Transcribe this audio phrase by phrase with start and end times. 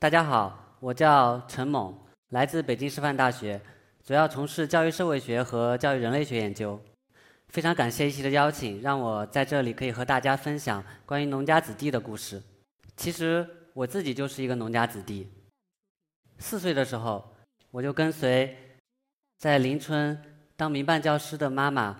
[0.00, 1.92] 大家好，我叫陈猛，
[2.28, 3.60] 来自北京师范大学，
[4.04, 6.80] 主要从事教育社会学和教育人类学研究。
[7.48, 12.40] 非常感谢一席的邀请，让我在这里可以和大家分享关于农家子弟的故事。
[12.96, 13.44] 其实
[13.74, 15.28] 我自己就是一个农家子弟。
[16.38, 17.34] 四岁的时候，
[17.72, 18.56] 我就跟随
[19.36, 20.16] 在邻村
[20.54, 21.98] 当民办教师的妈妈，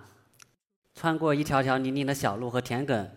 [0.94, 3.08] 穿过一条条泥泞的小路和田埂，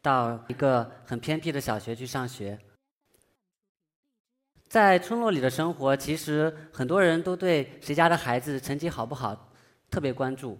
[0.00, 2.58] 到一个很偏僻的小学去上学。
[4.74, 9.52] 在村落里的生活，其实很多人都对谁家的孩子成绩好不好
[9.88, 10.58] 特别关注，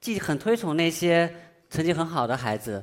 [0.00, 1.28] 既很推崇那些
[1.68, 2.80] 成绩很好的孩子，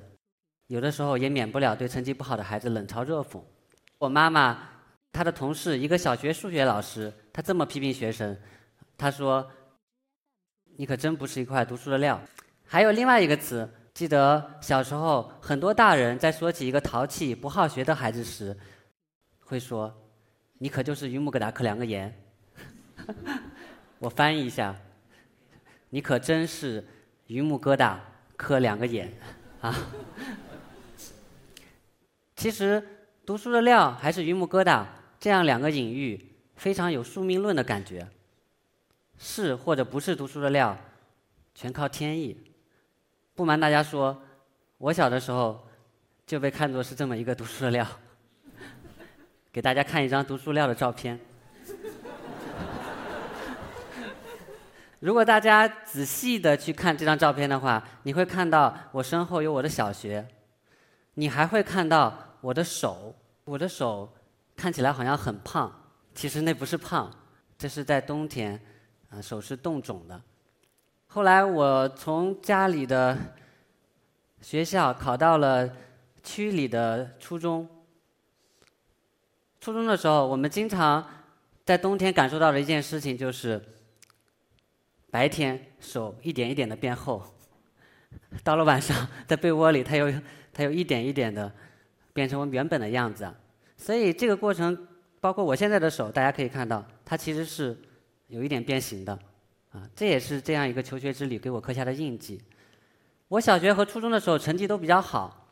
[0.68, 3.42] 有的时候也免不了对成绩不好的孩子冷嘲热讽。
[4.00, 4.68] 我妈妈
[5.14, 8.38] 她的同事一个小学数学老师，他这么批评学生，
[8.98, 9.50] 他说
[10.76, 12.20] ：“你可真不是一块读书的料。”
[12.68, 18.54] 还有另外一个词，记得小时候很多大人在说起一个淘气不好学的孩子时，
[19.40, 20.02] 会说。
[20.66, 22.12] 你可就是榆木疙瘩磕两个眼，
[24.00, 24.76] 我翻译一下，
[25.92, 26.84] 你可真是
[27.28, 27.96] 榆木疙瘩
[28.36, 29.14] 磕两个眼
[29.62, 29.76] 啊！
[32.36, 32.84] 其实
[33.28, 34.84] 读书的料还是榆木疙瘩，
[35.20, 38.08] 这样两个隐喻非常有宿命论的感觉。
[39.20, 40.76] 是或者不是读书的料，
[41.54, 42.36] 全靠天意。
[43.36, 44.20] 不瞒大家说，
[44.80, 45.68] 我小的时候
[46.26, 47.88] 就被看作是这么一个读书的料。
[49.56, 51.18] 给大家看一张读书料的照片。
[55.00, 60.28] 如果大家仔细的去看这张照片的话，你会看到我身后有我的小学，
[61.14, 64.14] 你还会看到我的手，我的手
[64.58, 65.74] 看起来好像很胖，
[66.14, 67.10] 其实那不是胖，
[67.58, 68.60] 这是在冬天，
[69.10, 70.22] 啊，手是冻肿的。
[71.08, 73.18] 后来我从家里的
[74.42, 75.70] 学校考到了
[76.22, 77.66] 区里的初中。
[79.66, 81.04] 初中的时候，我们经常
[81.66, 83.60] 在冬天感受到的一件事情就是，
[85.10, 87.20] 白天手一点一点的变厚，
[88.44, 90.22] 到了晚上在被窝里，它又
[90.54, 91.52] 它又一点一点的
[92.14, 93.28] 变成我们原本的样子。
[93.76, 94.88] 所以这个过程，
[95.20, 97.76] 包括我现在的手，大家可以看到，它其实是
[98.28, 99.18] 有一点变形的，
[99.72, 102.40] 啊，这也是这样一个求学之旅给我刻下的印记。
[103.30, 105.45] 我小学和初中的时候成绩都比较好。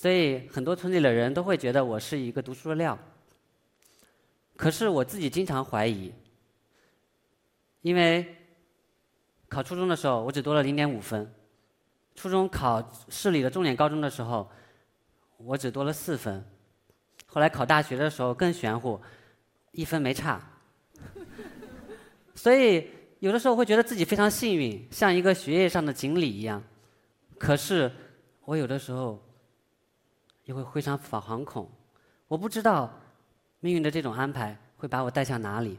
[0.00, 2.98] 所以很多村里的人都会觉得我是一个读书的料。
[4.56, 6.10] 可是我自己经常怀疑，
[7.82, 8.34] 因为
[9.46, 11.30] 考初中的时候我只多了零点五分，
[12.14, 14.50] 初中考市里的重点高中的时候，
[15.36, 16.42] 我只多了四分，
[17.26, 18.98] 后来考大学的时候更玄乎，
[19.72, 20.40] 一分没差。
[22.34, 22.88] 所以
[23.18, 26.62] 有的时候会觉得自己非常幸运，像一个学业上的锦鲤一样。
[27.38, 27.92] 可是
[28.46, 29.22] 我有的时候。
[30.44, 31.70] 也会非常惶恐，
[32.26, 32.90] 我不知道
[33.60, 35.78] 命运的这种安排会把我带向哪里。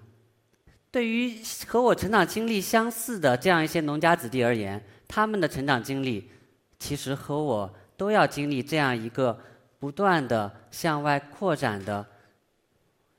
[0.89, 6.29] 对于和我成长经历相似的这样一些农家子弟而言，他们的成长经历
[6.79, 9.37] 其实和我都要经历这样一个
[9.79, 12.05] 不断的向外扩展的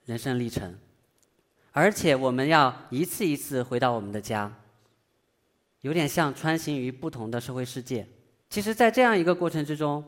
[0.05, 0.79] 人生历程，
[1.73, 4.53] 而且我们要一次一次回到我们的家，
[5.81, 8.07] 有点像穿行于不同的社会世界。
[8.49, 10.05] 其实，在这样一个过程之中。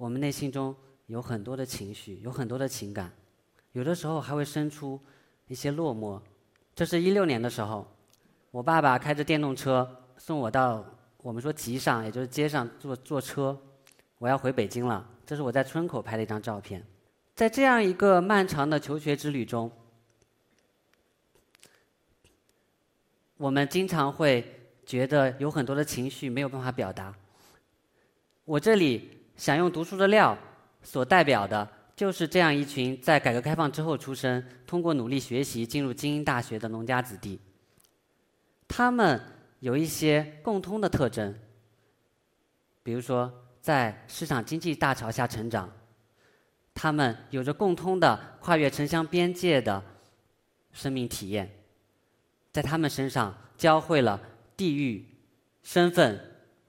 [0.00, 0.74] 我们内心中
[1.08, 3.12] 有很多的情绪，有很多的情感，
[3.72, 4.98] 有的时候还会生出
[5.46, 6.18] 一些落寞。
[6.74, 7.86] 这是一六年的时候，
[8.50, 10.82] 我爸爸开着电动车送我到
[11.18, 13.54] 我们说集上，也就是街上坐坐车，
[14.16, 15.06] 我要回北京了。
[15.26, 16.82] 这是我在村口拍的一张照片。
[17.34, 19.70] 在这样一个漫长的求学之旅中，
[23.36, 27.14] 我们经常会觉得有很多的情绪没有办法表达。
[28.46, 29.19] 我这里。
[29.40, 30.36] 想用读书的料，
[30.82, 37.40] 所代表的就是这样一群在改革开放之后出生、通过努力学习进入精英大学的农家子弟。
[38.68, 39.18] 他们
[39.60, 41.34] 有一些共通的特征，
[42.82, 43.32] 比如说
[43.62, 45.72] 在市场经济大潮下成长，
[46.74, 49.82] 他们有着共通的跨越城乡边界的
[50.74, 51.50] 生命体验，
[52.52, 54.20] 在他们身上教会了
[54.54, 55.02] 地域、
[55.62, 56.20] 身份、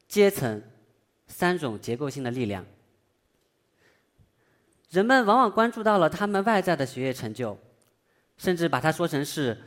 [0.08, 0.64] 阶层。
[1.32, 2.66] 三种结构性的力量，
[4.90, 7.58] 人们往往关注到了他们外在的学业成就，
[8.38, 9.58] 甚至把它说成是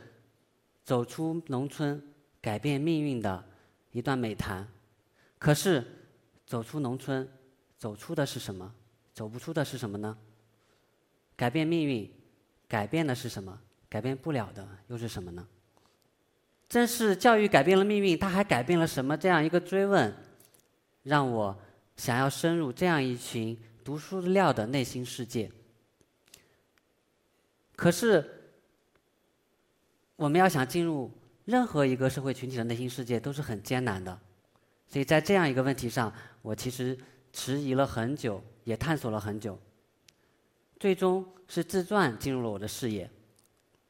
[0.83, 2.01] 走出农村
[2.39, 3.43] 改变命运的
[3.91, 4.65] 一段美谈。
[5.39, 5.83] 可是，
[6.45, 7.27] 走出农村，
[7.77, 8.73] 走出的是什么？
[9.13, 10.15] 走不出的是什么呢？
[11.35, 12.09] 改变命运，
[12.67, 13.59] 改变的是什么？
[13.89, 15.45] 改变不了的又是什么呢？
[16.69, 19.17] 正是教育改变了命运，它还改变了什么？
[19.17, 20.13] 这样一个追问。
[21.05, 21.55] 让我
[21.95, 25.49] 想要深入这样一群读书料的内心世界。
[27.75, 28.25] 可是，
[30.15, 31.11] 我们要想进入
[31.45, 34.19] 任何一个社会群体的内心世界，都是很艰难的。
[34.87, 36.11] 所以在这样一个问题上，
[36.41, 36.97] 我其实
[37.31, 39.59] 迟疑了很久，也探索了很久。
[40.79, 43.09] 最终是自传进入了我的视野。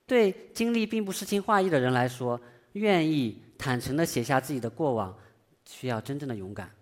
[0.06, 2.39] 对经历并不诗情画意的人来说，
[2.73, 5.17] 愿意坦诚地写下自己的过往，
[5.65, 6.75] 需要真正的勇敢。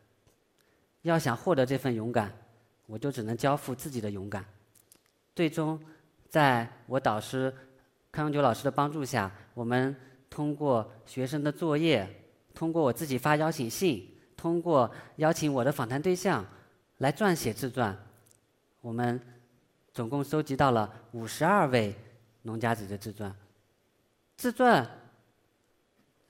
[1.04, 2.34] 要想获得这份勇敢，
[2.86, 4.44] 我就只能交付自己的勇敢。
[5.36, 5.80] 最终，
[6.30, 7.54] 在我导师
[8.12, 9.96] 康永久老师的帮助下，我们
[10.30, 12.08] 通过学生的作业，
[12.54, 16.46] 通过我自己发邀请信，通过邀请我的访谈对象
[17.00, 17.98] 来撰写自传，
[18.82, 19.20] 我们
[19.94, 21.96] 总共收集到了五十二位
[22.44, 23.36] 农家子的自传。
[24.38, 24.90] 自传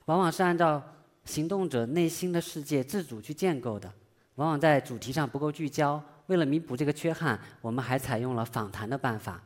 [0.06, 0.82] 往往是按照
[1.24, 3.92] 行动者内心的世界自主去建构的。
[4.36, 9.42] 往往在主题上不够聚焦，为了弥补这个缺憾，我们还采用了访谈的办法。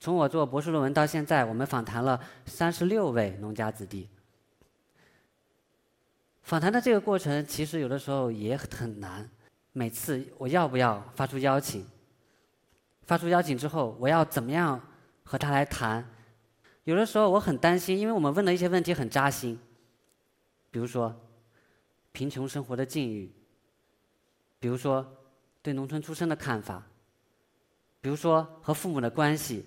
[0.00, 4.08] 从我做博士论文到现在，我们访谈了三十六位农家子弟。
[6.42, 9.30] 访谈的这个过程其实有的时候也很难。
[9.72, 11.86] 每次我要不要发出邀请？
[13.04, 14.80] 发出邀请之后，我要怎么样
[15.22, 16.04] 和他来谈？
[16.84, 19.56] 有的时候我很担心，因为我们问的一些问题很扎心，
[20.72, 21.14] 比如说
[22.10, 23.32] 贫穷生活的境遇。
[24.62, 25.04] 比如说，
[25.60, 26.80] 对农村出生的看法；
[28.00, 29.64] 比如说和父母的关系；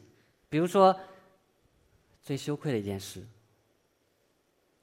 [0.48, 0.98] 比如说
[2.24, 3.22] 最羞愧的一件事，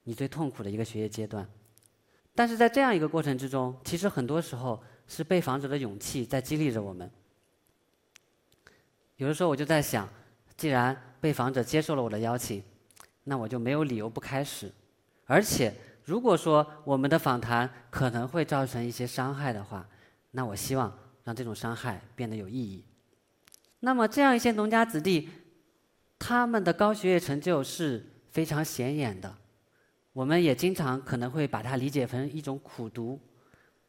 [0.03, 1.49] 你最痛苦的一个学业阶段。
[2.35, 7.11] 但是在这样一个过程之中，其实很多时候是被访者的勇气在激励着我们。
[9.17, 10.07] 有的时候我就在想，
[10.59, 12.63] 既然被访者接受了我的邀请，
[13.25, 14.71] 那我就没有理由不开始。
[15.25, 15.73] 而且，
[16.05, 19.89] 如果说我们的访谈可能会造成一些伤害的话，
[20.33, 20.93] 那我希望
[21.25, 22.85] 让这种伤害变得有意义。
[23.81, 25.29] 那么，这样一些农家子弟，
[26.19, 29.35] 他们的高学业成就是非常显眼的。
[30.13, 33.19] 我们也经常可能会把它理解成一种苦读。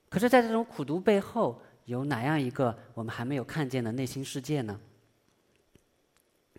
[0.10, 4.80] 可是，在这种苦读背后，有哪样一个我们还没有看见的内心世界呢？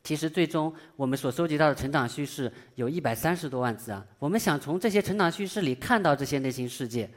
[0.03, 4.07] 其实，最终我们所收集到的成长叙事有一百三十多万字啊。
[4.19, 7.09] 我们想从这些成长叙事里看到这些内心世界。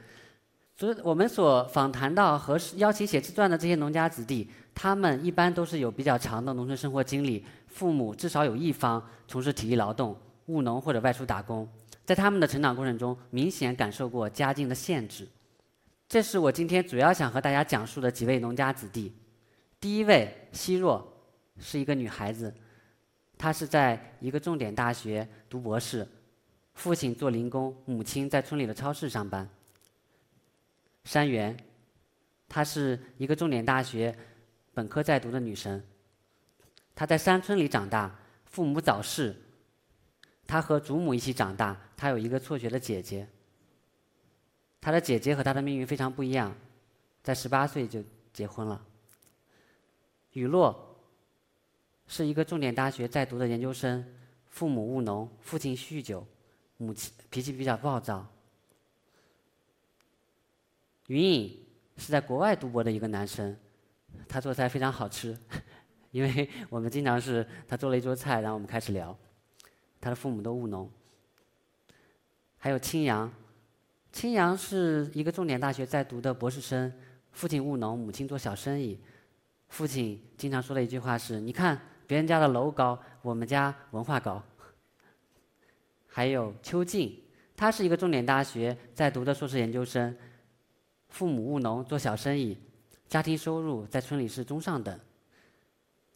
[0.78, 10.16] 所以我们所访谈到和邀请写自传的这些农家子弟，他们一般都是有比较长的农村生活经历，父母至少有一方从事体力劳动、
[10.46, 11.68] 务农或者外出打工，
[12.04, 15.26] 在他们的成长过程中，明显感受过家境的限制。
[16.08, 19.12] 这是我今天主要想和大家讲述的几位农家子弟。
[19.80, 21.04] 第一位希若
[21.58, 22.54] 是一个女孩子，
[23.36, 26.06] 她是在一个重点大学读博士，
[26.74, 29.48] 父亲做零工，母亲在村里的超市上班。
[31.04, 31.56] 山原，
[32.48, 34.16] 她是一个重点大学
[34.74, 35.82] 本科在读的女生。
[36.94, 39.34] 她在山村里长大，父母早逝，
[40.46, 41.80] 她和祖母一起长大。
[41.96, 43.28] 她有一个辍学的姐姐。
[44.80, 46.54] 她的姐姐和她的命运非常不一样，
[47.22, 48.02] 在十八岁就
[48.32, 48.84] 结婚了。
[50.32, 50.96] 雨落
[52.06, 54.04] 是一个重点大学在读的研究生，
[54.46, 56.26] 父母务农，父亲酗酒，
[56.76, 58.26] 母亲脾气比较暴躁。
[61.08, 61.58] 云影
[61.96, 63.54] 是在国外读博的一个男生，
[64.28, 65.36] 他做菜非常好吃，
[66.12, 69.14] 因为我们经常是他做了一桌菜，然后我们开始聊。
[70.00, 70.88] 他的父母都务农。
[72.56, 73.32] 还有青阳，
[74.12, 76.92] 青阳是一个重点大学在读的博士生，
[77.32, 79.00] 父亲务农，母亲做小生意。
[79.68, 84.42] 父亲经常说的一句话是：“你看别人家的楼高，我们家文化高。”
[86.06, 87.22] 还有邱静，
[87.56, 90.16] 他是一个重点大学在读的硕士研究生。
[91.08, 92.58] 父母务农做小生意，
[93.08, 94.98] 家庭收入在村里是中上等。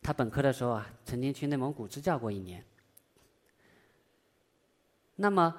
[0.03, 2.65] 他本科的时候啊，曾经去内蒙古支教过一年。
[5.17, 5.55] 那么，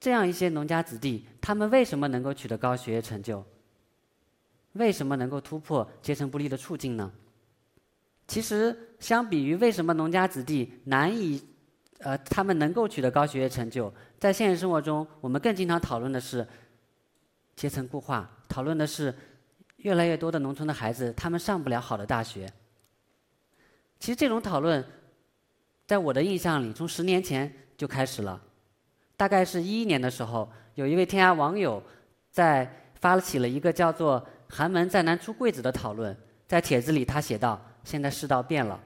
[0.00, 3.44] 这样一些农家子弟，他们为什么能够取得高学业成就？
[4.72, 7.12] 为什么能够突破阶层不利的处境呢？
[8.26, 11.40] 其实，相比于为什么农家子弟难以，
[11.98, 16.44] 呃，他们能够取得高学业成就，在现实生活中，我们更经常讨论的是
[17.54, 18.28] 阶层固化。
[18.48, 19.14] 讨论的是，
[19.76, 22.50] 越来越多的农村的孩子，他们上不了好的大学。
[23.98, 24.84] 其实这种讨论，
[25.86, 28.40] 在我的印象里，从十年前就开始了。
[29.16, 31.82] 大概是一一年的时候，有一位天涯网友
[32.30, 32.70] 在
[33.00, 36.16] 发起了一个叫做“寒门再难出贵子”的讨论。
[36.46, 38.78] 在帖子里，他写道：“现在世道变了，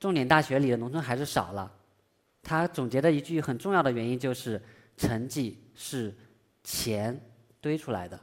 [0.00, 1.70] 重点大学里的农村孩子少了。”
[2.42, 4.60] 他总结的一句很重要的原因就是：
[4.96, 6.14] 成绩是
[6.62, 7.20] 钱
[7.60, 8.18] 堆出来的。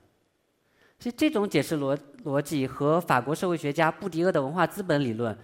[1.04, 5.38] 其实这种解释逻逻辑和法国社会学家布迪厄的文化资本理论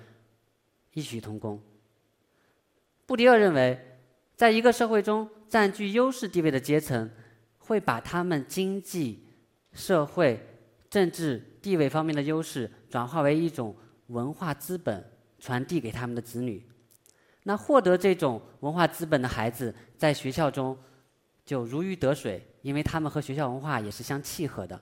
[0.93, 1.61] 异曲同工。
[3.05, 3.77] 布迪厄认为，
[4.37, 7.11] 在一个社会中占据优势地位的阶层，
[7.57, 9.27] 会把他们经济、
[9.73, 10.41] 社会、
[10.89, 13.75] 政治地位方面的优势转化为一种
[14.07, 15.03] 文化资本，
[15.39, 16.65] 传递给他们的子女。
[17.43, 20.77] 那获得这种文化资本的孩子，在学校中
[21.43, 24.81] 就如鱼得水，因为他们和学校文化也是相契合的。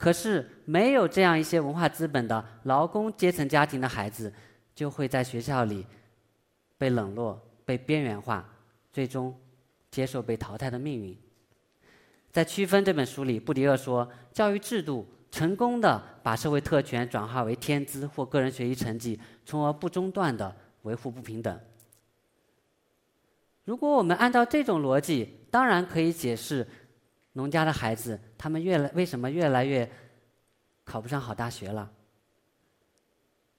[0.00, 4.32] 可是，没有这样一些文化资本的劳工阶层家庭的孩子，
[4.74, 5.86] 就会在学校里
[6.78, 8.48] 被冷落、被边缘化，
[8.90, 9.38] 最终
[9.90, 11.14] 接受被淘汰的命运。
[12.32, 21.60] 在《区分》这本书里，布迪厄说，教育制度成功的把社会特权转化为天资或个人学习成绩，从而不中断的维护不平等。
[23.66, 26.66] 如果我们按照这种逻辑，当然可以解释
[27.34, 29.86] 农家的孩子他们越来为什么越来越
[30.82, 31.92] 考不上好大学了。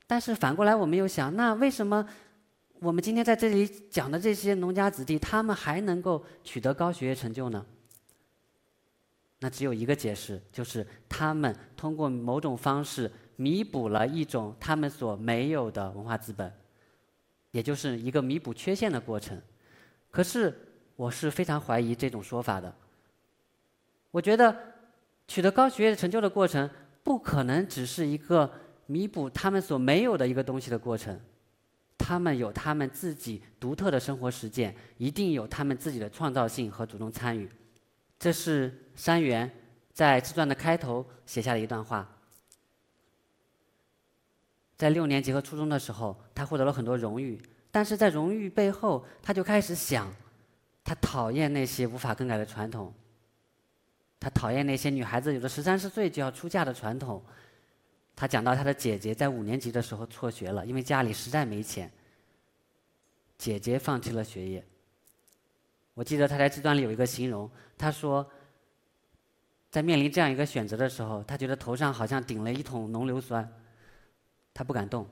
[0.08, 2.04] 但是反过来，我们又想，那为什么
[2.80, 7.64] 我们今天在这里讲的这些农家子弟，他们还能够取得高学业成就呢？
[9.38, 16.52] 那只有一个解释，就是他们通过某种方式弥补了一种他们所没有的文化资本，
[17.52, 19.40] 也就是一个弥补缺陷的过程。
[20.10, 20.58] 可是，
[20.96, 22.76] 我是非常怀疑这种说法的。
[24.12, 24.71] 我觉得，
[25.32, 26.70] 取得高学业成就的过程，
[27.04, 28.52] 不可能只是一个
[28.88, 31.18] 弥补他们所没有的一个东西的过程。
[31.98, 37.50] 他们有他们自己独特的生活实践，一定有他们自己的创造性和主动参与。
[38.20, 39.50] 这是山原
[39.94, 42.06] 在自传的开头写下的一段话。
[44.76, 47.42] 在六年级和初中的时候，他获得了很多荣誉。
[47.72, 50.14] 但是在荣誉背后，他就开始想，
[50.84, 52.94] 他讨厌那些无法更改的传统。
[54.22, 57.22] 他讨厌那些女孩子有了十三四岁就要出嫁的传统。
[58.16, 61.92] 他讲到他的姐姐在五年级的时候辍学了，因为家里实在没钱。
[63.38, 64.64] 姐姐放弃了学业。
[65.96, 68.30] 我记得他在自传里有一个形容，他说，
[69.72, 73.52] 在面临这样一个选择的时候，他觉得头上好像顶了一桶浓硫酸，
[74.54, 75.08] 他不敢动。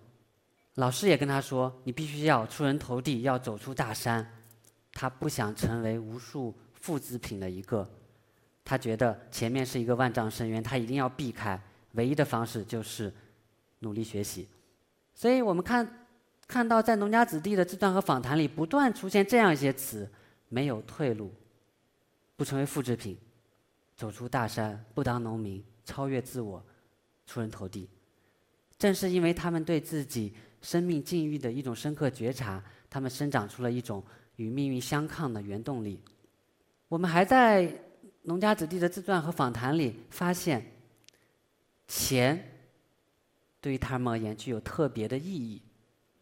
[0.75, 4.25] 老师也跟他说：“你必须要出人头地，要走出大山。”
[4.93, 7.89] 他不想成为无数复制品的一个，
[8.69, 11.59] 他觉得前面是一个万丈深渊，他一定要避开。
[11.93, 13.11] 唯一的方式就是
[13.79, 14.47] 努力学习。
[15.15, 16.05] 所以我们看
[16.47, 20.07] 看到在农家子弟的自传和访谈里，不断出现这样一些词：
[20.49, 21.33] 没有退路，
[22.35, 23.17] 不成为复制品，
[23.95, 26.63] 走出大山，不当农民，超越自我，
[27.25, 27.89] 出人头地。
[28.77, 30.31] 正是因为他们对自己。
[30.61, 34.03] 生命境遇的一种深刻觉察，他们生长出了一种
[34.35, 36.03] 与命运相抗的原动力。
[36.89, 37.73] 我们还在
[38.29, 40.63] 农家子弟的自传和访谈里发现，
[41.87, 42.59] 钱
[43.59, 45.59] 对于他们而言具有特别的意义。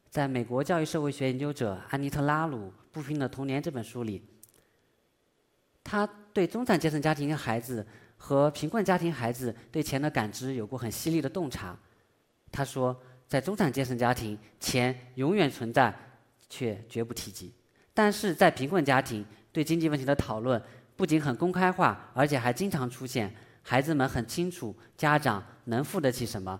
[0.09, 4.23] 在美国教育社会学研究者安妮特拉鲁《不平的童年》这本书里，
[5.83, 7.85] 他对中产阶层家庭的孩子
[8.15, 11.77] 和贫困家庭孩子对钱的感知有过很犀利的洞察。
[12.49, 12.97] 他说。
[13.27, 15.93] 在中产阶层家庭，钱永远存在，
[16.47, 17.51] 却绝不提及；
[17.93, 20.63] 但是在贫困家庭，对经济问题的讨论
[20.97, 23.33] 不仅很公开化，而且还经常出现。
[23.61, 26.59] 孩子们很清楚家长能付得起什么，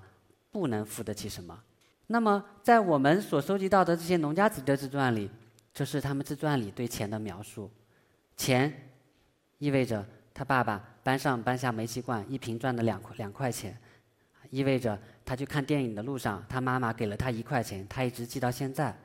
[0.52, 1.62] 不能付得起什么。
[2.08, 5.30] 那么，在我们所收集到的这些农家子弟自传里，
[5.74, 7.70] 这是他们自传里对钱的描述：
[8.38, 8.72] 钱
[9.58, 13.78] 意味着他爸爸搬上搬下煤气罐一瓶赚的两块两块钱，
[14.50, 14.98] 意味着。
[15.28, 18.98] 他去看电影的路上，他妈妈给了他一块钱，他一直记到现在，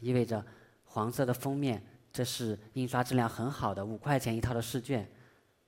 [0.00, 0.42] 意味着
[0.86, 5.08] 黄色的封面，这是印刷质量很好的五块钱一套的试卷，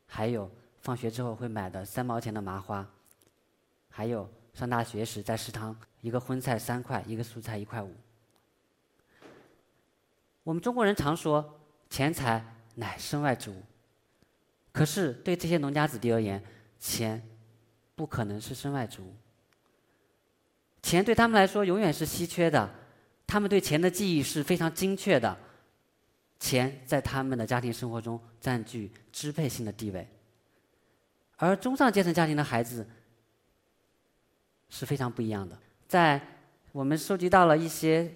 [0.06, 0.50] 还有
[0.82, 2.86] 放学之后会买的三毛钱的麻花，
[3.88, 7.94] 还有上大学时在食堂一个荤菜三块，一个素菜一块五。
[10.42, 11.58] 我们中国人常说
[11.88, 13.62] 钱财乃身外之物，
[14.70, 16.44] 可是对这些农家子弟而言，
[16.78, 17.26] 钱
[17.94, 19.14] 不可能是身外之物。
[20.82, 22.68] 钱对他们来说永远是稀缺的，
[23.26, 25.34] 他们对钱的记忆是非常精确的。
[26.44, 30.06] 钱在他们的家庭生活中占据支配性的地位，
[31.36, 32.86] 而中上阶层家庭的孩子
[34.68, 35.58] 是非常不一样的。
[35.88, 36.20] 在
[36.70, 38.14] 我们收集到了一些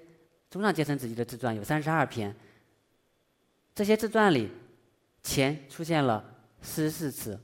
[0.50, 2.36] 中上阶层子弟的自传，有三十二篇。
[3.74, 4.52] 这些自传里，
[5.22, 6.22] 钱出现了
[6.60, 7.40] 四十四次，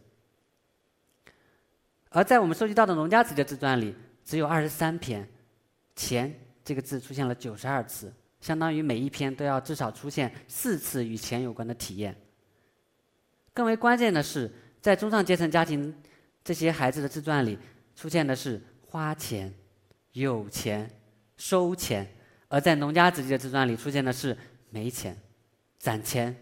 [2.10, 3.96] 而在我们收集到的农家子弟的自传里。
[4.22, 5.26] 只有二十三篇
[5.96, 8.12] ，“钱”这个字出现了九十二次，
[8.44, 12.14] 相当于每一篇都要至少出现四次与钱有关的体验。
[13.54, 15.96] 更为关键的是，在中上阶层家庭
[16.44, 17.58] 这些孩子的自传里，
[17.96, 19.50] 出现的是花钱、
[20.12, 20.90] 有钱、
[21.38, 22.04] 收钱；
[22.48, 24.36] 而在农家子弟的自传里，出现的是
[24.68, 25.18] 没钱，
[25.78, 26.36] 攒钱，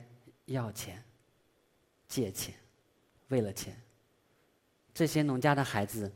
[0.46, 1.00] 要钱，
[2.08, 2.52] 借钱，
[3.28, 3.80] 为了钱。
[4.92, 6.12] 这些农家的孩子，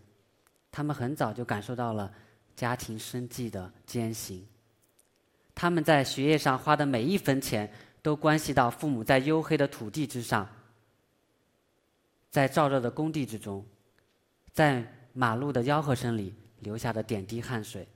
[0.72, 2.12] 他们很早就感受到了
[2.56, 4.44] 家庭生计的艰辛。
[5.58, 7.72] 他们在学业上花的每一分钱，
[8.02, 10.46] 都关系到父母在黝黑的土地之上，
[12.30, 13.64] 在燥热的工地之中，
[14.52, 14.84] 在
[15.14, 17.88] 马路的吆喝声里留下的点滴汗水。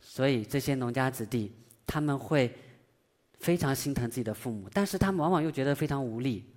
[0.00, 1.52] 所以，这些农家子弟，
[1.84, 2.54] 他们会
[3.40, 6.48] 非常心疼自己的父母，但是他们往往又觉得非常无力。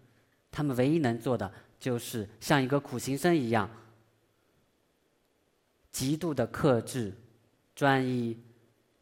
[0.51, 3.67] 他们唯一能做的，就是像一个苦行僧一样，
[5.91, 7.11] 极度的克制、
[7.73, 8.37] 专一。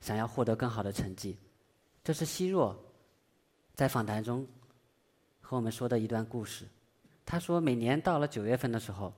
[0.01, 1.38] 想要获得更好的成绩，
[2.03, 2.77] 这是希若
[3.75, 4.48] 在访谈中
[5.39, 6.67] 和我们说的一段故事。
[7.25, 9.13] 他说，每年到了九月份的时候，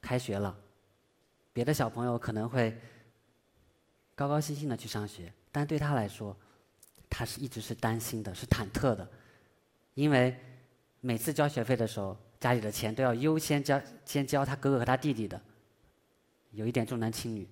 [0.00, 0.56] 开学了，
[1.52, 2.78] 别的小朋友可能会
[4.14, 6.36] 高高兴兴的去上学，但对他来说，
[7.08, 9.08] 他是一直是担心的，是忐忑的，
[9.94, 10.38] 因为
[11.00, 15.40] 每次交学费的时候，家里的钱都要优先交，先交他哥哥和他弟弟的，
[16.50, 17.48] 有一点重男轻女。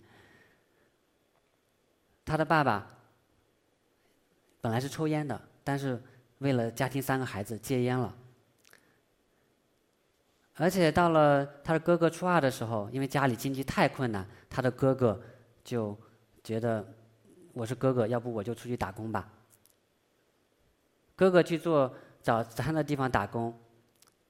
[2.25, 2.89] 他的爸爸
[4.63, 6.01] 本来是抽烟的，但是
[6.39, 8.17] 为了家庭三个孩子戒烟了。
[10.55, 15.21] 而且到了他的哥哥初二的时候，因为家里经济太困难，他的哥哥
[15.65, 15.99] 就
[16.45, 16.87] 觉得
[17.53, 19.29] 我是哥哥，要不我就出去打工吧。
[21.17, 23.53] 哥哥去做早餐的地方打工，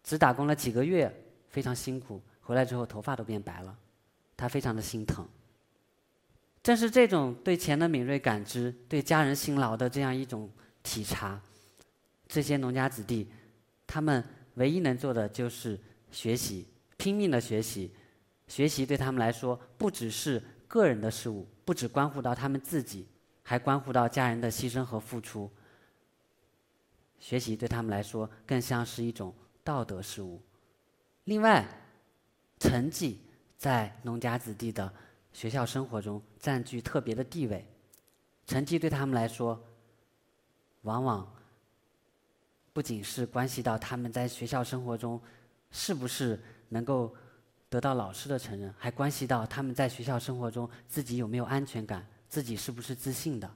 [0.03, 1.15] 只打工了几个月，
[1.49, 3.77] 非常辛苦，回来之后头发都变白了，
[4.35, 5.29] 他非常的心疼。
[6.63, 10.49] 正是这种对钱的敏锐感知，对家人辛劳的这样一种
[10.83, 11.41] 体察，
[12.29, 13.29] 这些农家子弟，
[13.85, 15.77] 他们唯一能做的就是
[16.13, 17.93] 学习，拼命的学习。
[18.47, 23.09] 学习对他们来说，不只是个人的事物，不只关乎到他们自己，
[23.43, 25.51] 还关乎到家人的牺牲和付出。
[27.19, 30.41] 学习对他们来说，更像是一种道德事物。
[31.25, 31.67] 另外，
[32.61, 33.21] 成绩
[33.57, 34.93] 在农家子弟的。
[35.33, 37.67] 学校生活中占据特别的地位，
[38.47, 39.59] 成绩对他们来说，
[40.83, 41.27] 往往
[42.73, 45.21] 不仅是关系到他们在学校生活中
[45.71, 47.15] 是不是能够
[47.69, 53.51] 得到老师的承认，还关系到他们在学校生活中自己有没有安全感，自己是不是自信的。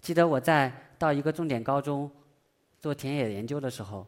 [0.00, 2.10] 记得我在到一个重点高中
[2.80, 4.06] 做田野研究的时候，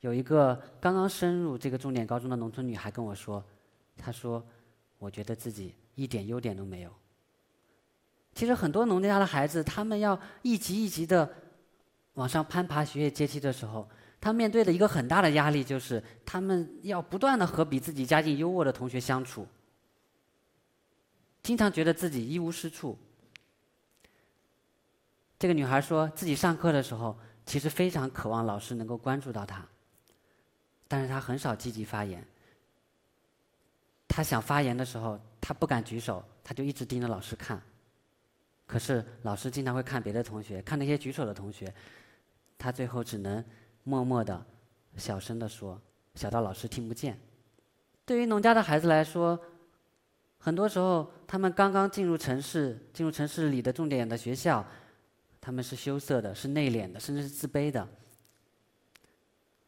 [0.00, 3.42] 有一个刚刚升入这个重点高中的农村女孩跟我说，
[3.96, 4.44] 她说。
[5.04, 6.90] 我觉得自己一点优点都没有。
[8.34, 11.30] 其实很多农家的孩子，他们要一级一级的
[12.14, 13.86] 往上攀爬学业阶梯的时候，
[14.18, 19.46] 他面对的一个很大的压力就是，他们要不断的和比自己家境优渥的同学相处，
[21.42, 22.98] 经常觉得自己一无是处。
[25.38, 29.64] 这个女孩说自己上课的时候，其实非常渴望老师能够关注到她，
[30.88, 32.26] 但是她很少积极发言。
[34.14, 37.60] 他想发言的时候，他不敢举手，他就一直盯着老师看。
[38.64, 41.74] 可是老师经常会看别的同学，看那些举手的同学，
[42.56, 43.44] 他最后只能
[43.82, 44.40] 默默的、
[44.96, 45.82] 小声的说，
[46.14, 47.18] 小到老师听不见。
[48.04, 49.36] 对于农家的孩子来说，
[50.38, 54.64] 很多时候他们刚刚进入城市，进入城市里的重点的学校，
[55.40, 57.88] 他们是羞涩的，是内敛的，甚至是自卑的。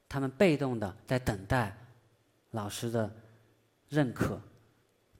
[0.08, 1.76] 他们被动的在等待
[2.52, 3.12] 老师的。
[3.88, 4.40] 认可，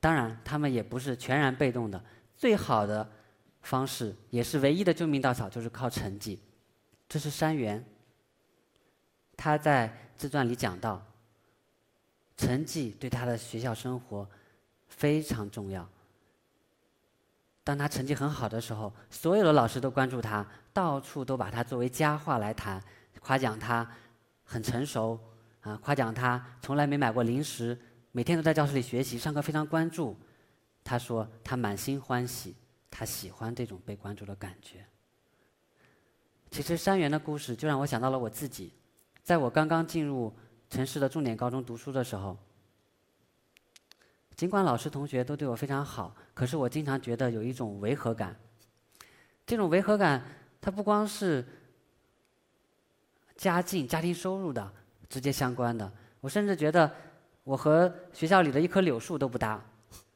[0.01, 2.03] 当然，他们也不是全然被动的。
[2.37, 3.09] 最好的
[3.63, 6.39] 方式，也是唯一的救命稻草，就是靠成绩。
[7.09, 7.85] 这是山原，
[9.37, 11.01] 他在自传里讲到，
[12.37, 14.29] 成绩对他的学校生活
[14.89, 15.89] 非常重要。
[17.63, 22.83] 当他成绩很好的时候，所有的老师都关注他，到处都把他作为佳话来谈，
[23.21, 23.89] 夸奖他
[24.45, 25.19] 很成熟，
[25.61, 27.77] 啊，夸奖他从来没买过零食。
[28.17, 30.17] 每天都在教室里学习，上课非常关注。
[30.83, 32.57] 他说他满心欢喜，
[32.91, 34.87] 他喜欢这种被关注的感觉。
[36.51, 38.73] 其实山原的故事就让我想到了我自己，
[39.23, 40.35] 在我刚刚进入
[40.71, 42.39] 城市的重点高中读书的时候，
[44.35, 48.35] 尽管老师同学都对我非常好，可是我经常觉得有一种违和感。
[49.45, 50.25] 这种违和感，
[50.59, 51.47] 它不光是
[53.37, 54.73] 家境、家庭收入的
[55.07, 56.91] 直接相关的，我甚至觉得。
[57.47, 59.65] 我和学校里的一棵柳树都不搭，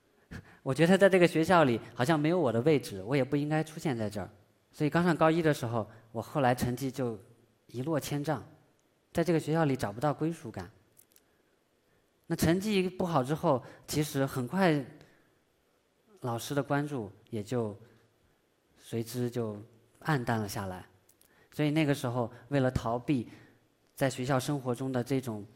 [0.65, 4.29] 我觉得在这个学校里好像没有我的位置，我也不应该出现在这儿。
[4.73, 7.17] 所以刚上高一的时候，我后来成绩就
[7.69, 8.43] 一落千丈，
[9.13, 10.69] 在这个学校里找不到归属感。
[12.27, 14.85] 那成绩不好之后，其实很快
[16.23, 17.79] 老师的关注也就
[18.77, 19.57] 随之就
[20.01, 20.85] 暗淡了下来。
[21.53, 23.31] 所以那个时候，为了逃避
[23.95, 25.47] 在学校生活中的这种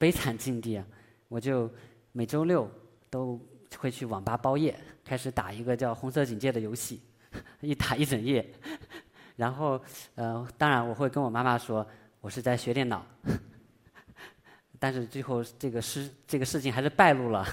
[0.00, 0.84] 悲惨境地啊，
[1.28, 1.70] 我就
[2.12, 2.66] 每周六
[3.10, 3.38] 都
[3.76, 7.02] 会去网吧包夜，开始打一个叫《红色警戒》的游戏，
[7.60, 8.50] 一打一整夜。
[9.36, 9.78] 然后，
[10.14, 11.86] 呃，当然我会跟我妈妈说，
[12.22, 13.04] 我是在学电脑。
[14.80, 17.46] 但是最后这个事这个事情还是败露了。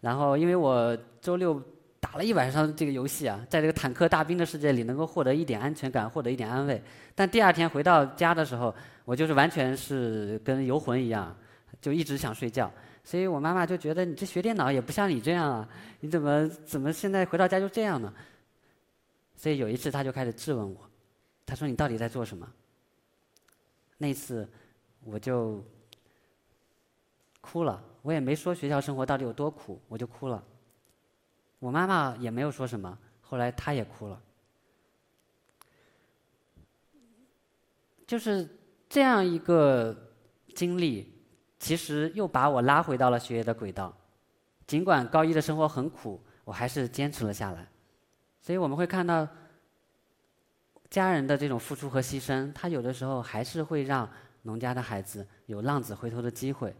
[0.00, 1.62] 然后，因为我周六
[2.00, 6.82] 打了一晚上这个游戏啊，在这个坦克大兵的世界里能够获得一点安全感，获得一点安慰。
[7.14, 11.36] 但第二天回到家的时候，我就是完全是跟游魂一样，
[11.80, 12.72] 就一直想睡觉。
[13.02, 15.68] 所以我妈妈就觉得你这学电脑也不像你这样啊，
[16.00, 18.12] 你怎么怎么现在回到家就这样呢？
[19.36, 20.90] 所以有一次她就开始质问我。
[21.46, 22.46] 她说：“你到底在做什么？”
[23.98, 24.48] 那次
[25.02, 25.64] 我就
[27.40, 30.44] 哭了，我也没说学校生活到底有多苦，我就哭了。
[31.58, 34.22] 我妈妈也没有说什么，后来她也哭了。
[38.06, 38.48] 就是
[38.88, 40.12] 这样一个
[40.54, 41.12] 经历，
[41.60, 43.96] 其实又把我拉回到了学业的轨道。
[44.66, 47.68] 尽管高一的生活很苦，我还是坚持了下来。
[48.40, 49.28] 所以我们会看到。
[50.90, 54.10] 家人的这种付出和牺牲，他有的时候还是会让
[54.42, 56.74] 农家的孩子有浪子回头的机会，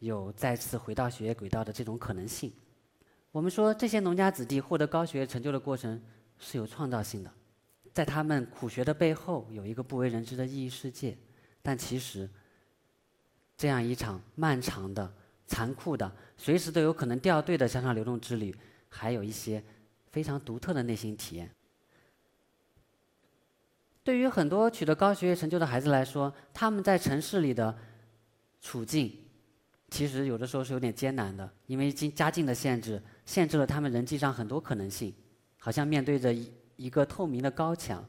[0.00, 2.52] 有再次回到学业轨道的这种可能性。
[3.32, 5.98] 我们说这些农家子弟获得高学业成就的过程
[6.38, 7.32] 是有创造性的，
[7.94, 11.16] 在他们苦学的背后有一个不为人知的意义世界。
[11.62, 12.28] 但其实，
[13.58, 15.12] 这样一场漫长的、
[15.48, 18.56] 残酷的、随时都有可能掉队的向上流动之旅，
[18.88, 19.62] 还有一些
[20.12, 21.50] 非常独特的内心体验。
[24.04, 27.76] 对于很多取得高学业成就的孩子来说，他们在城市里的
[28.60, 29.12] 处境，
[29.90, 35.12] 其实有的时候是有点艰难的，因为经家境的限制，限制了他们人际上很多可能性，
[35.58, 38.02] 好像面对着一一个透明的高墙。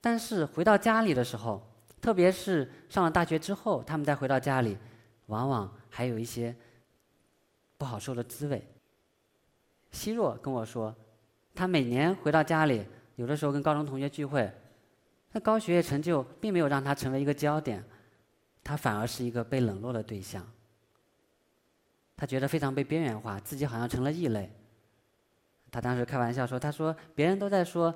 [0.00, 1.67] 但是回到家里的时候，
[2.00, 4.76] 特别是上了大学之后，他们再回到家里，
[5.26, 6.54] 往往还有一些
[7.76, 8.66] 不好受的滋味。
[9.90, 10.94] 希若跟我说，
[11.54, 14.52] 他每年回到家里，有的时候跟高中同学聚会。
[15.32, 17.84] 那高学业成就并没有让他成为一个焦点，
[18.64, 20.46] 他反而是一个被冷落的对象。
[22.16, 24.50] 他觉得非常被边缘化，自己好像成了异类。
[25.70, 27.94] 他当时开玩笑说：“他说别人都在说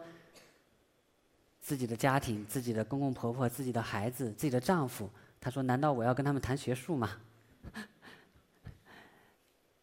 [1.63, 5.09] 自己的家庭、自己的公公婆婆、自己的孩子、自己的丈夫，
[5.41, 7.13] 他说难道我要跟他们谈学术吗？”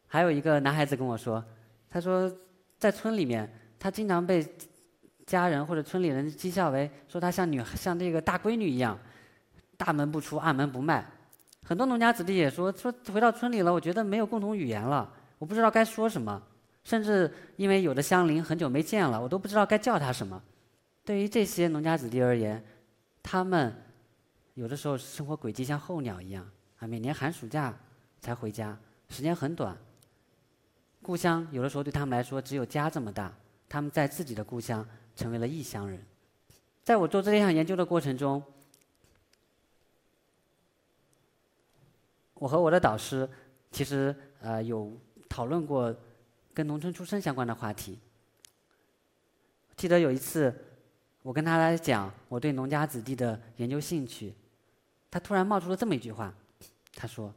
[0.06, 1.44] 还有一个男孩子跟我说
[1.90, 2.32] ：“他说
[2.78, 4.46] 在村里面，他经常被。”
[5.30, 8.98] 家人或者村里人讥笑为说他像女像这个大闺女一样，
[9.78, 11.06] 大门不出二门不迈。
[11.64, 16.42] 很多农家子弟也说说回到村里了，我觉得没有共同语言了，我不知道该说什么。
[16.84, 20.42] 甚至因为有的乡邻很久没见了，我都不知道该叫他什么。
[21.10, 22.64] 对于这些农家子弟而言，
[23.24, 23.74] 他们
[24.54, 27.76] 有的时候生活轨迹像候鸟一样啊，每年寒暑假
[28.22, 28.78] 才回家，
[29.10, 29.76] 时间很短。
[31.02, 33.36] 故乡有的时候对他们来说只有家这么大，
[33.68, 34.88] 他们在自己的故乡。
[35.16, 36.00] 成为了异乡人。
[36.84, 38.44] 在我做这项研究的过程中，
[42.36, 43.28] 我和我的导师
[43.72, 44.96] 其实呃有
[45.28, 45.94] 讨论过
[46.54, 47.98] 跟农村出身相关的话题。
[49.76, 50.54] 记得有一次，
[51.22, 54.34] 我跟他来讲我对农家子弟的研究兴趣，
[55.12, 56.34] 他突然冒出了这么一句话，
[56.96, 57.34] 他说：“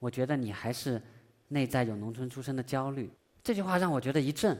[0.00, 1.00] 我觉得你还是
[1.48, 3.10] 内在有农村出身的焦虑。”
[3.44, 4.58] 这句话让我觉得一震。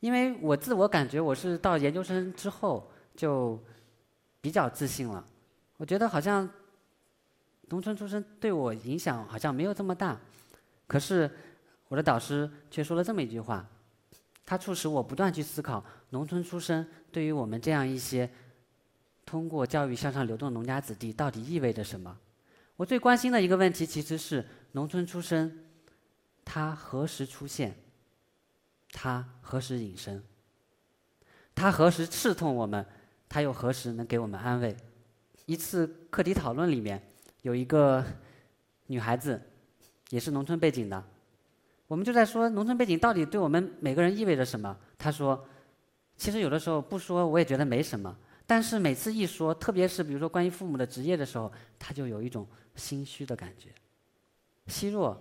[0.00, 3.58] 因为我自我感觉我是到研究生之后就
[4.40, 5.24] 比较自信了，
[5.76, 6.48] 我觉得好像
[7.62, 10.20] 农村出身对我影响好像没有这么大，
[10.86, 11.28] 可是
[11.88, 13.68] 我的导师却说了这么一句话，
[14.48, 18.30] 它促使我不断去思考农村出身对于我们这样一些
[19.26, 22.18] 通过教育向上流动的农家子弟到底意味着什么。
[22.74, 25.66] 我最关心的一个问题其实是农村出身，
[26.46, 27.76] 他何时出现？
[28.90, 30.24] 他何时隐身？
[31.54, 32.86] 他何时刺痛我们？
[33.28, 34.74] 他又何时能给我们安慰？
[35.44, 37.06] 一次课题讨论里面，
[37.42, 38.02] 有一个
[38.86, 39.42] 女孩子，
[40.08, 41.04] 也是农村背景的，
[41.88, 44.76] 我们就在说农村背景到底对我们每个人意味着什么？
[44.96, 45.44] 他说，
[46.16, 52.46] 其实有的时候不说我也觉得没什么，但是每次一说，特别是比如说关于父母的职业的时候，他就有一种
[52.76, 53.70] 心虚的感觉。
[54.68, 55.20] 希若，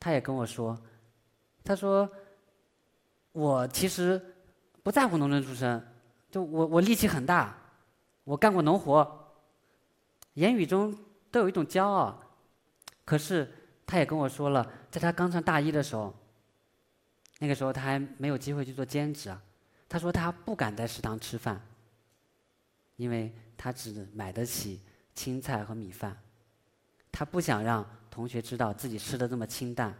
[0.00, 0.76] 他也跟我说，
[1.62, 2.10] 他说。
[3.36, 4.18] 我其实
[4.82, 5.86] 不在乎农村出身，
[6.30, 7.54] 就我我力气很大，
[8.24, 9.34] 我干过农活，
[10.32, 10.96] 言语中
[11.30, 12.18] 都有一种骄傲。
[13.04, 13.52] 可是
[13.84, 16.14] 他也跟我说了，在他刚上大一的时候，
[17.38, 19.38] 那个时候他还没有机会去做兼职啊，
[19.86, 21.60] 他说他不敢在食堂吃饭，
[22.96, 24.80] 因为他只买得起
[25.14, 26.16] 青菜和米饭，
[27.12, 29.94] 他不想让同学知道自己吃的这么清淡，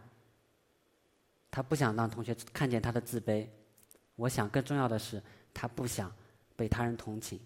[1.51, 3.47] 他不想让同学看见他的自卑。
[4.15, 6.11] 我想更重要的是，他不想
[6.57, 7.39] 被他人同情。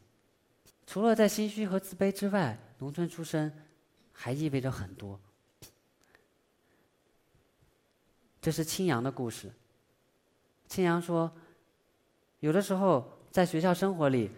[0.87, 3.53] 除了在心虚和自卑之外，农村出身
[4.13, 5.21] 还意味着很多。
[8.41, 9.51] 这是青阳的故事。
[10.67, 11.31] 青阳说，
[12.41, 14.31] 有的时候在学校生活里，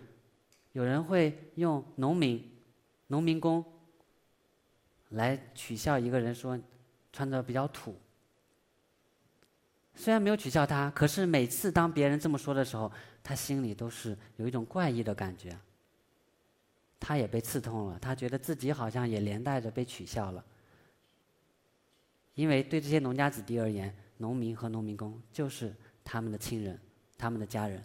[0.72, 2.50] 有人会用农民、
[3.06, 3.64] 农民工
[5.10, 6.58] 来取笑一个人，说
[7.12, 7.94] 穿的比较土。
[9.94, 12.90] 虽然没有取笑他，可是每次当别人这么说的时候，
[13.22, 15.56] 他心里都是有一种怪异的感觉。
[16.98, 20.42] 他也被刺痛了，他觉得自己好像也连带着被取笑了。
[22.34, 26.80] 因为对这些农家子弟而言，农民和农民工就是他们的亲人，
[27.18, 27.84] 他们的家人。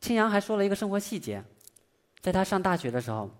[0.00, 1.44] 青阳还说了一个生活细节，
[2.20, 3.30] 在他上大学的时候，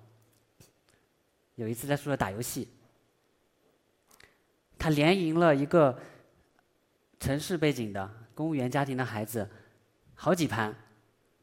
[1.55, 2.69] 有一次在宿舍打游戏，
[4.79, 5.99] 他连赢了一个
[7.19, 9.49] 城市背景的公务员家庭的孩子
[10.15, 10.75] 好几盘，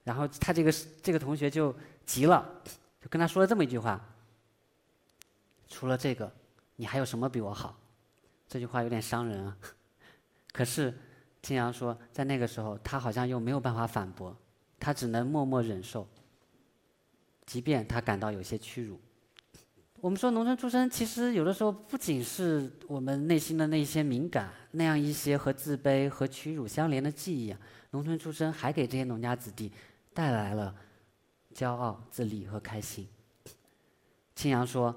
[0.04, 1.74] 然后他这个这个同学就
[2.06, 2.62] 急了，
[3.02, 4.00] 就跟他说了这么一句话
[5.68, 6.32] ：“除了这个，
[6.76, 7.76] 你还有什么比我好？”
[8.48, 9.58] 这句话有点伤人啊，
[10.54, 10.98] 可是
[11.42, 14.36] 青阳说，在那个时候，他好像又没有办法反驳，
[14.80, 16.08] 他只能默默忍受，
[17.46, 19.00] 即便他感到有些屈辱。
[20.00, 27.60] 我们说农村出身，其实有的时候不仅是我们内心的那些敏感，那样一些和自卑和屈辱相连的记忆啊，
[27.92, 29.72] 农村出身还给这些农家子弟
[30.14, 30.74] 带来了
[31.54, 33.08] 骄傲、自立和开心。
[34.36, 34.96] 青阳说，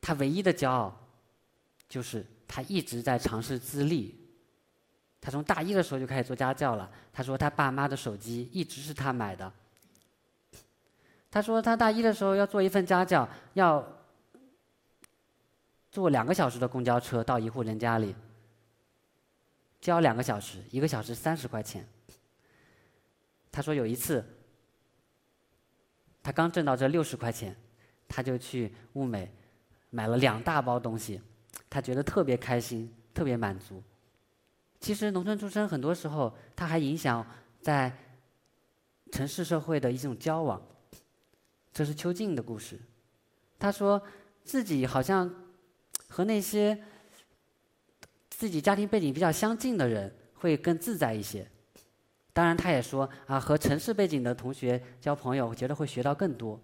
[0.00, 0.96] 他唯一的骄傲
[1.88, 2.24] 就是。
[2.54, 4.14] 他一直在尝试自立。
[5.22, 6.90] 他从大一的时候就开始做家教了。
[7.10, 9.50] 他说他爸妈的手机一直是他买的。
[11.30, 13.82] 他说他大一的时候要做一份家教，要
[15.90, 18.14] 坐两个小时的公交车到一户人家里，
[19.80, 21.88] 交两个小时，一个小时三十块钱。
[23.50, 24.22] 他说有一次，
[26.22, 27.56] 他刚挣到这六十块钱，
[28.06, 29.32] 他就去物美
[29.88, 31.18] 买了两大包东西。
[31.68, 33.82] 他觉得特别开心，特别满足。
[34.80, 37.24] 其实农村出身，很多时候他还影响
[37.60, 37.96] 在
[39.10, 40.60] 城市社会的一种交往。
[41.72, 42.78] 这是邱静的故事。
[43.58, 44.02] 他说
[44.44, 45.32] 自己好像
[46.08, 46.78] 和那些
[48.28, 51.48] 自己家庭背景比较相近的人会更自在一些。
[52.32, 56.60] 当然，他也说啊，和城市背景的同学交朋友，我觉得会学到更多。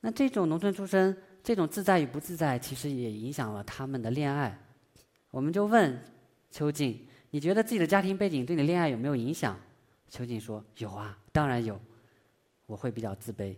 [0.00, 1.16] 那这种农村出身。
[1.42, 4.58] 这种自在与不自在，其实也影响了他们的恋爱。
[5.30, 6.02] 我们就问
[6.50, 9.58] 邱静：“你觉得自己的家庭背景对你恋爱有没有影响？”
[10.10, 11.80] 邱静说：“有啊，当然有。
[12.66, 13.54] 我会比较自卑。”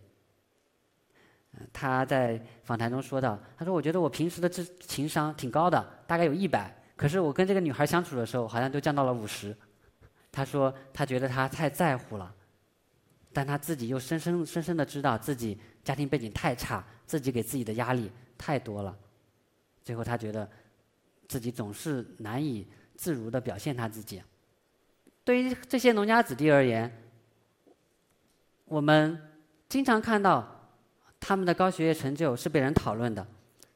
[1.73, 9.55] 他在访谈中说道：“他说我觉得我平时的智情商挺高的，大概有一百，可是我跟这个女孩相处的时候，好像就降到了五十。
[10.33, 12.35] ”他说他觉得他太在乎了，
[13.33, 16.85] 但他自己又深深深深的知道自己家庭背景太差。
[17.05, 18.97] 自己给自己的压力太多了，
[19.85, 20.51] 最后他觉得
[21.29, 22.67] 自己总是难以
[22.97, 24.23] 自如的表现他自己。
[25.23, 26.91] 对于这些农家子弟而言，
[28.65, 29.21] 我们
[29.69, 30.71] 经常看到
[31.21, 33.27] 他们的高学业成就是被人讨论的。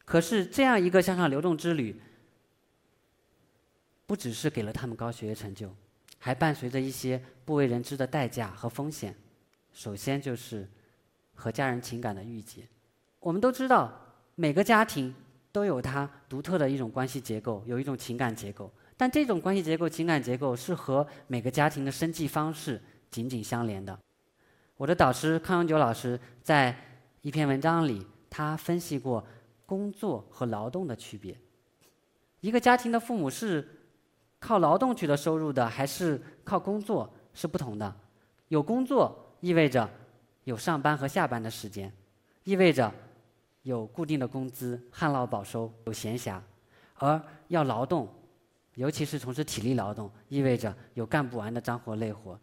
[0.07, 2.01] 可是这样一个向上流动之旅，
[4.07, 5.71] 不只是给了他们高学业成就，
[6.19, 9.14] 还伴随着一些不为人知的代价和风险。
[9.77, 10.67] 首先就是
[11.35, 12.67] 和家人情感的郁结。
[13.21, 13.93] 我们都知道，
[14.35, 15.15] 每个家庭
[15.53, 18.73] 都有它独特的一种关系结构，有一种情感结构。
[18.97, 23.99] 但这种关系结构、情感结构是和每个家庭的生计方式紧紧相连的。
[24.79, 26.75] 我的导师康永久老师在
[27.21, 29.23] 一篇文章里，他分析过
[29.67, 31.39] 工作和劳动的区别。
[32.41, 33.69] 一个家庭的父母是
[34.39, 37.95] 靠劳动取得收入的，还是靠工作是不同的。
[38.49, 39.88] 有工作意味着
[40.44, 41.92] 有上班和下班的时间，
[42.44, 42.92] 意味着。
[43.62, 46.40] 有固定的工资，旱涝保收，有闲暇；
[46.94, 48.09] 而要劳动，
[48.77, 52.38] 尤其是从事体力劳动，意味着有干不完的脏活累活，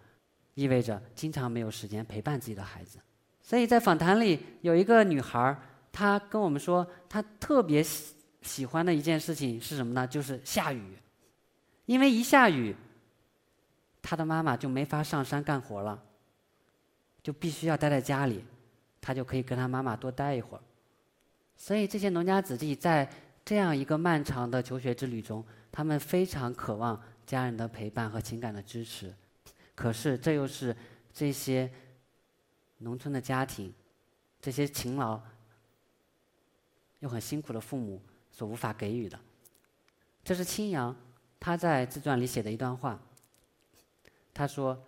[0.54, 3.00] 意味着经常没有时间陪伴自己的孩子。
[3.42, 5.58] 所以在访谈里，有一个女孩儿，
[5.94, 10.06] 她跟我们说，她特别喜喜欢的一件事情是什么呢？
[10.06, 10.98] 就是下雨，
[11.86, 12.76] 因为一下雨，
[14.02, 16.04] 她的妈妈就没法上山干活了，
[17.24, 18.44] 就必须要待在家里，
[19.02, 20.62] 他就可以跟他妈妈多待一会儿。
[21.56, 23.10] 所以，这些农家子弟在
[23.46, 29.14] 这样一个漫长的求学之旅中，他们非常渴望家人的陪伴和情感的支持。
[29.74, 30.76] 可是这又是
[31.14, 31.72] 这些
[32.80, 33.74] 农村的家庭，
[34.42, 35.20] 这些勤劳
[37.00, 39.18] 又很辛苦的父母所无法给予的。
[40.24, 40.96] 这是青阳
[41.40, 43.00] 他在自传里写的一段话。
[44.34, 44.82] 他说：“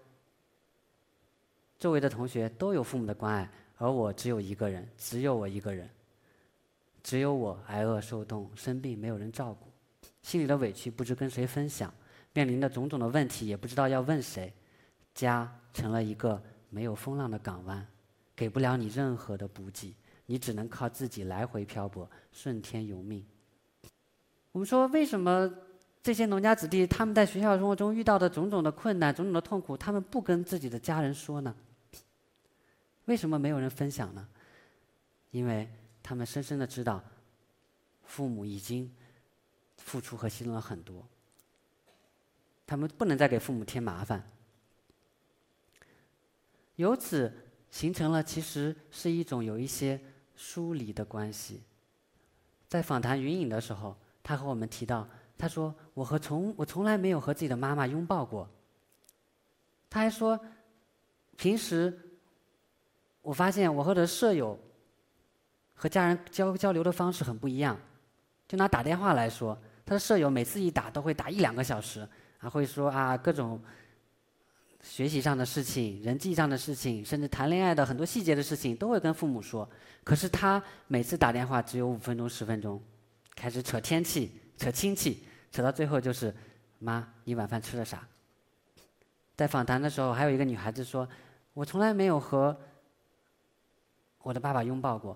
[1.86, 5.88] 周围的同学都有父母的关爱，而我只有一个人，只有我一个人，
[7.04, 9.68] 只有我挨饿受冻，生病没有人照顾，
[10.24, 11.94] 心里的委屈不知跟谁分享，
[12.34, 14.52] 面临的种种的问题也不知道要问谁，
[15.14, 17.86] 家成了一个没有风浪的港湾，
[18.36, 19.94] 给不了你任何的补给，
[20.26, 23.24] 你只能靠自己来回漂泊，顺天由命。”
[24.54, 25.54] 我们说，为什么
[26.02, 31.56] 这些农家子弟他们在学校生活中遇到的种种的困难、种种的痛苦，他们不跟自己的家人说呢？
[33.06, 34.28] 为什么没有人分享呢？
[35.32, 35.70] 因为
[36.04, 37.04] 他们深深的知道，
[38.04, 38.94] 父母已经
[39.78, 41.08] 付出和牺牲了很多，
[42.68, 44.30] 他们不能再给父母添麻烦。
[46.76, 47.34] 由此
[47.72, 50.00] 形成了，其实是一种有一些
[50.36, 51.64] 疏离的关系。
[52.68, 53.96] 在访谈云影的时候。
[54.28, 58.50] 他和我们提到，他说：“我和从我从来没有和自己的妈妈拥抱过。”
[59.88, 60.44] 他还说
[61.38, 62.05] ：“平时
[63.26, 64.58] 我发现我和我的舍友
[65.74, 67.76] 和家人交交流的方式很不一样。
[68.48, 72.08] 就拿打电话来说，他的舍友每次一打都会打一两个小时，
[72.38, 73.60] 还会说啊各种
[74.84, 79.68] 学习上的事情、人际上的事情，甚至谈恋爱的很多细节的事情都会跟父母说。
[80.04, 82.80] 可是他每次打电话只有五分钟、十分钟。”
[83.36, 86.34] 开始扯天气，扯亲戚，扯到最后就是
[86.80, 88.08] “妈，你晚饭吃了啥？”
[89.36, 91.06] 在访谈的时候，还有一个女孩子说
[91.54, 92.58] ：“我从来没有和
[94.26, 95.16] 我的爸爸拥抱过。”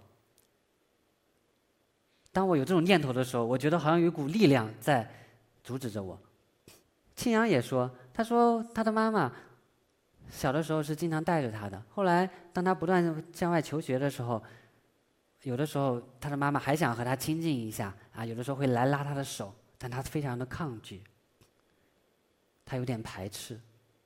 [2.32, 5.10] 当我有这种念头的时候，我觉得好像有一股力量在
[5.63, 6.17] 阻止着我。
[7.15, 9.34] 庆阳也说：“他说他的妈妈
[10.30, 14.41] 小的时候是经常带着他的，后来当他不断向外求学的时候。”
[15.43, 21.02] 有的时候，他的妈妈还想和他亲近一下啊，有的时候会来拉他的手，但他非常的抗拒，
[22.65, 23.58] 他有点排斥，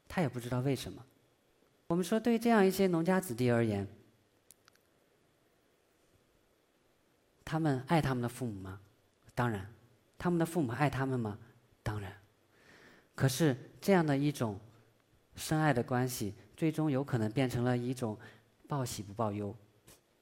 [0.08, 1.04] 他也不知道为什么。
[1.88, 3.88] 我们说，对这样一些农家子弟而言，
[7.46, 8.80] 他们爱他们的父母吗？
[9.36, 9.68] 当然，
[10.18, 11.38] 他们的父母爱他们吗？
[11.82, 12.12] 当然。
[13.16, 14.60] 可是这样的一种
[15.36, 18.18] 深爱的关系，最终有可能变成了一种
[18.68, 19.56] 报喜不报忧。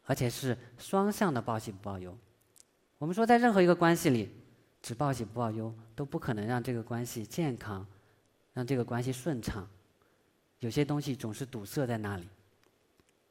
[0.03, 2.17] 而且是双向的报喜不报忧。
[2.97, 4.29] 我们说，在任何一个关系里，
[4.81, 7.85] 只报喜不报忧，都不可能让这个关系健康，
[8.51, 9.65] 让这个关系顺畅。
[10.59, 12.27] 有些东西总是堵塞在那里。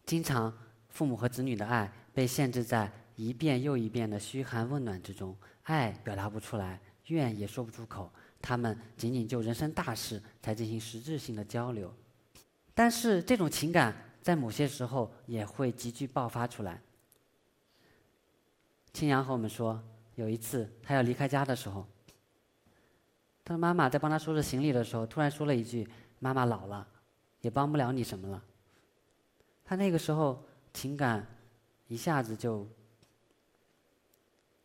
[0.07, 0.57] 经常，
[0.89, 2.91] 父母和子女的爱被限制在
[3.29, 8.11] 一遍又一遍的嘘寒问暖之中，爱表达不出来，怨也说不出口。
[8.41, 11.93] 他们仅仅就人生大事才进行实质性的交流。
[12.75, 13.95] 但是，这种情感。
[14.23, 16.79] 在某些时候也会急剧爆发出来。
[18.93, 19.83] 青阳和我们说，
[20.15, 21.87] 有一次他要离开家的时候，
[23.43, 25.89] 他的妈妈在帮他收拾行李的时候，突然说了一句
[26.21, 26.87] ：“妈妈老了，
[27.41, 28.45] 也帮不了你什么了。”
[29.65, 31.27] 他那个时候情感
[31.89, 32.69] 一下子就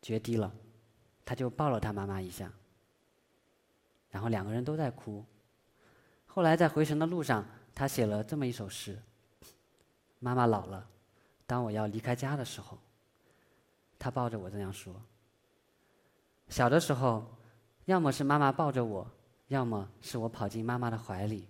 [0.05, 0.53] 决堤了，
[1.25, 2.51] 他就抱了他妈妈一下，
[4.11, 5.25] 然后两个人都在哭。
[6.27, 9.01] 后来在回程的路上，他写了这么一首诗。
[10.19, 10.87] 妈妈老了，
[11.47, 12.77] 当我要离开家的时候，
[13.97, 14.93] 他抱着我这样说。
[16.49, 17.25] 小的时候，
[17.85, 19.09] 要么是妈妈抱着我，
[19.47, 21.47] 要么是我跑进妈妈的怀里。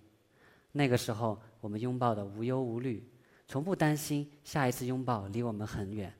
[0.72, 3.06] 那个时候，我们拥抱的无忧无虑，
[3.46, 6.10] 从不担心下一次拥抱离我们很远。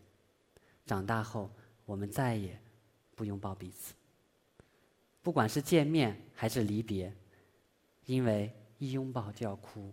[0.84, 1.50] 长大后，
[1.86, 2.60] 我们再也
[3.14, 3.94] 不拥抱彼此。
[5.22, 7.12] 不管是见面还是离别，
[8.04, 9.90] 因为一拥抱就要哭。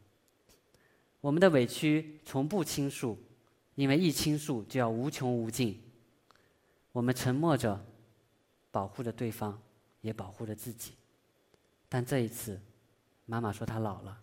[1.22, 3.17] 我们的委屈从不倾诉，
[3.76, 5.82] 因为一倾诉就要无穷无尽。
[6.91, 7.84] 我们沉默着，
[8.70, 9.59] 保护着对方，
[10.01, 10.93] 也保护着自己。
[11.88, 12.59] 但这一次，
[13.26, 14.22] 妈妈说她老了，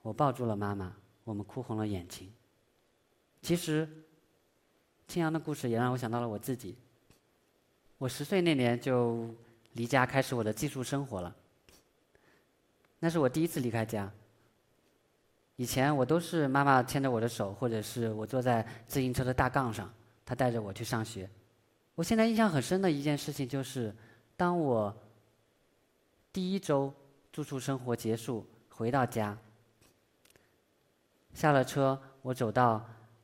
[0.00, 2.32] 我抱住了妈妈，我们哭红了眼睛。
[3.42, 3.88] 其实，
[5.12, 6.74] 青阳的故事也让我想到了我自己。
[7.98, 9.28] 我十岁那年就
[9.74, 11.36] 离家开始我的寄宿生活了，
[12.98, 14.10] 那是我第一次离开家。
[15.56, 19.92] 以前我都是妈妈牵着我的手，或者是我坐在自行车的大杠上，
[20.24, 21.28] 她带着我去上学。
[21.94, 23.94] 我现在印象很深的一件事情就是，
[24.34, 24.96] 当我
[26.32, 26.90] 第一周
[27.30, 29.36] 住宿生活结束回到家，
[31.34, 32.82] 下了车，我走到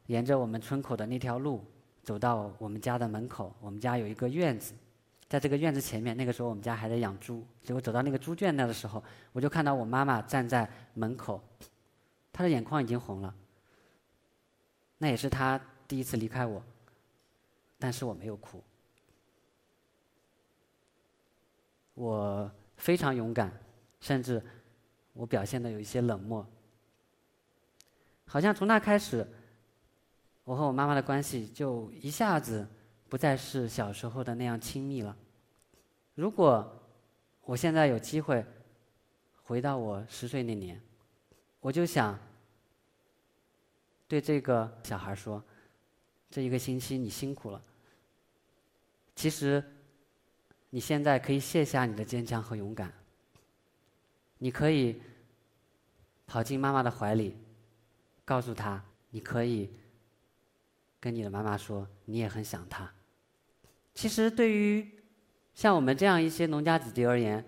[0.08, 1.64] 沿着我们村口的那条路，
[2.08, 3.54] 走到我们家的门口。
[3.60, 4.72] 我们家有一个院子，
[5.28, 7.44] 在这个院子前面，那个时候我们家还在养猪。
[7.62, 11.38] 结果走到那个猪圈那的时候，我就看到我妈妈站在门口，
[12.32, 13.34] 她的眼眶已经红了。
[14.96, 16.62] 那也是她第一次离开我，
[17.78, 18.64] 但是我没有哭。
[21.92, 23.52] 我非常勇敢，
[24.00, 24.42] 甚至
[25.12, 26.46] 我表现的有一些冷漠。
[28.24, 29.28] 好像从那开始，
[30.48, 32.66] 我和我妈妈的关系就一下子。
[33.10, 35.16] 不再是小时候的那样亲密了。
[36.14, 36.78] 如果
[37.40, 38.44] 我现在有机会
[39.42, 40.78] 回到我十岁那年，
[41.58, 42.18] 我就想
[44.06, 45.42] 对这个小孩说
[46.28, 47.62] ：“这一个星期你辛苦了。
[49.16, 49.64] 其实
[50.68, 52.92] 你现在可以卸下你的坚强和勇敢，
[54.36, 55.00] 你可以
[56.26, 57.34] 跑进妈妈的怀里，
[58.26, 59.70] 告诉她你可以
[61.00, 62.90] 跟你的妈妈说你也很想她。”
[63.94, 64.88] 其实，对于
[65.54, 67.44] 像我们这样一些农家子弟而言，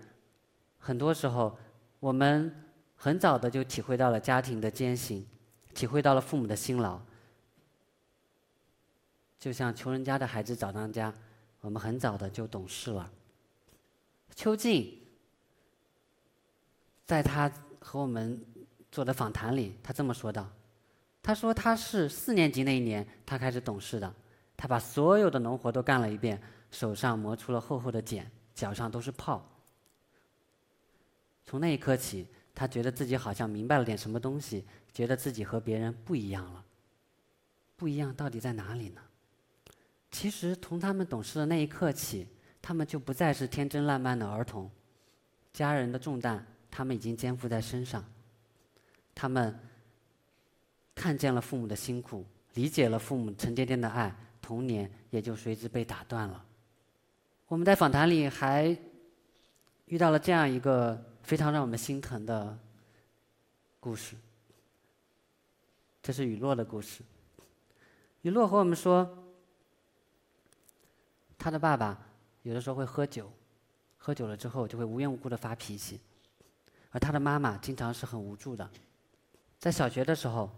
[0.77, 1.57] 很多时候
[1.99, 2.53] 我们
[2.95, 5.25] 很早的就体会到了家庭的艰辛，
[5.73, 6.99] 体会到了父母的辛劳。
[9.39, 11.13] 就像穷人家的孩子早当家，
[11.61, 13.11] 我们很早的就懂事了。
[14.35, 14.99] 邱静
[17.05, 18.39] 在他和我们
[18.91, 20.47] 做的访谈里，他这么说道
[21.23, 24.13] ：“他说他是四年级那一年，他开始懂事的。”
[24.57, 29.43] 他把所有的农活都干了一遍，手上磨出了厚厚的茧，脚上都是泡。
[31.43, 34.63] 从那一刻起，他觉得自己好像明白了点什么东西，
[34.93, 36.63] 觉得自己和别人不一样了。
[37.75, 39.01] 不一样到底在哪里呢？
[40.11, 42.27] 其实从他们懂事的那一刻起，
[42.61, 44.69] 他们就不再是天真烂漫的儿童，
[45.51, 48.05] 家人的重担他们已经肩负在身上。
[49.15, 49.59] 他们
[50.95, 54.15] 看见了父母的辛苦，理解了父母沉甸甸的爱。
[54.41, 56.43] 童年也就随之被打断了。
[57.47, 58.75] 我们在访谈里还
[59.85, 62.57] 遇到了这样一个非常让我们心疼的
[63.79, 64.15] 故事，
[66.01, 67.01] 这是雨落的故事。
[68.23, 69.07] 雨落和我们说，
[71.37, 71.97] 他的爸爸
[72.41, 73.31] 有的时候会喝酒，
[73.97, 76.01] 喝酒了之后就会无缘无故的发脾气，
[76.89, 78.69] 而他的妈妈经常是很无助的。
[79.59, 80.49] 在小学的时候，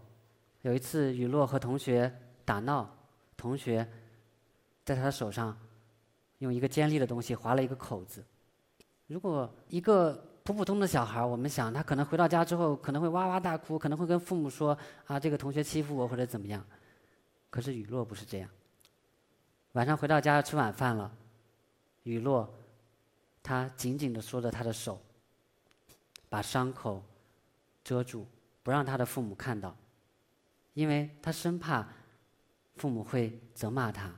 [0.64, 2.12] 有一次雨落和同学
[2.44, 2.90] 打闹。
[3.36, 3.86] 同学
[4.84, 5.54] 在他的手上
[6.38, 8.24] 用一个尖利的东西划了一个口子。
[9.06, 16.64] 如果一个普普通的小孩，我们想他可能回到家之后可能会哇哇大哭，可能会跟父母说啊这个同学欺负我或者怎么样。
[17.50, 18.48] 可是雨落不是这样。
[19.72, 21.14] 晚上回到家吃晚饭了，
[22.04, 22.48] 雨落
[23.42, 24.98] 他紧紧的缩着他的手，
[26.30, 27.02] 把伤口
[27.82, 28.26] 遮住，
[28.62, 29.76] 不让他的父母看到，
[30.74, 31.88] 因为他生怕。
[32.76, 34.10] 父母会责骂他，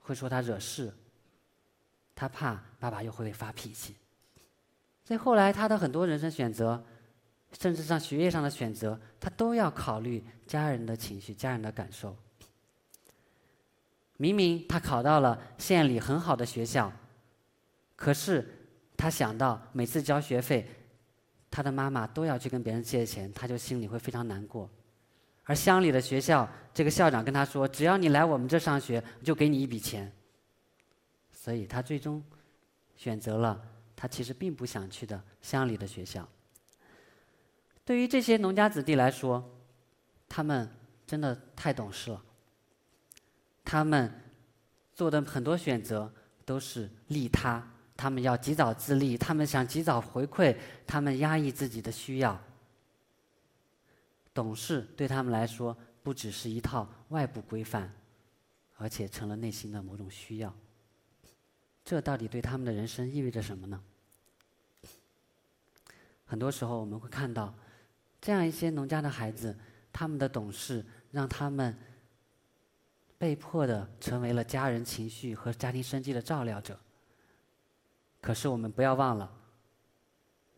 [0.00, 0.92] 会说他惹事。
[2.12, 3.94] 他怕爸爸又会发脾气。
[5.04, 6.84] 所以后来他的很多人生选择，
[7.52, 12.16] 甚至上学业上的选择，他都要考虑家人的情绪、家人的感受。
[14.16, 16.92] 明明他考到了县里很好的学校，
[17.94, 18.44] 可是
[18.96, 20.68] 他想到每次交学费，
[21.48, 24.68] 他的妈妈都要去跟别人借钱，他就心里会非常难过。
[25.48, 30.12] 而乡里的学校，这个校长跟他说：“只要你来我们这上学，就给你一笔钱。”
[31.32, 32.22] 所以他最终
[32.94, 33.58] 选择了
[33.96, 36.28] 他其实并不想去的乡里的学校。
[37.82, 39.42] 对于这些农家子弟来说，
[40.28, 40.68] 他们
[41.06, 42.22] 真的太懂事了。
[43.64, 44.12] 他们
[44.92, 46.12] 做的很多选择
[46.44, 50.54] 都是利他，他们要及早自立，他们想及早回馈，
[50.86, 52.38] 他们压抑自己的需要。
[54.38, 57.92] 懂事对他们来说不只是一套外部规范，
[58.76, 60.54] 而且成了内心的某种需要。
[61.84, 63.82] 这到底对他们的人生意味着什么呢？
[66.24, 67.52] 很多时候我们会看到，
[68.20, 69.58] 这样一些农家的孩子，
[69.92, 71.76] 他们的懂事让他们
[73.18, 76.78] 被迫的成为了家人情绪和家庭生计的照料者。
[78.20, 79.28] 可是我们不要忘了，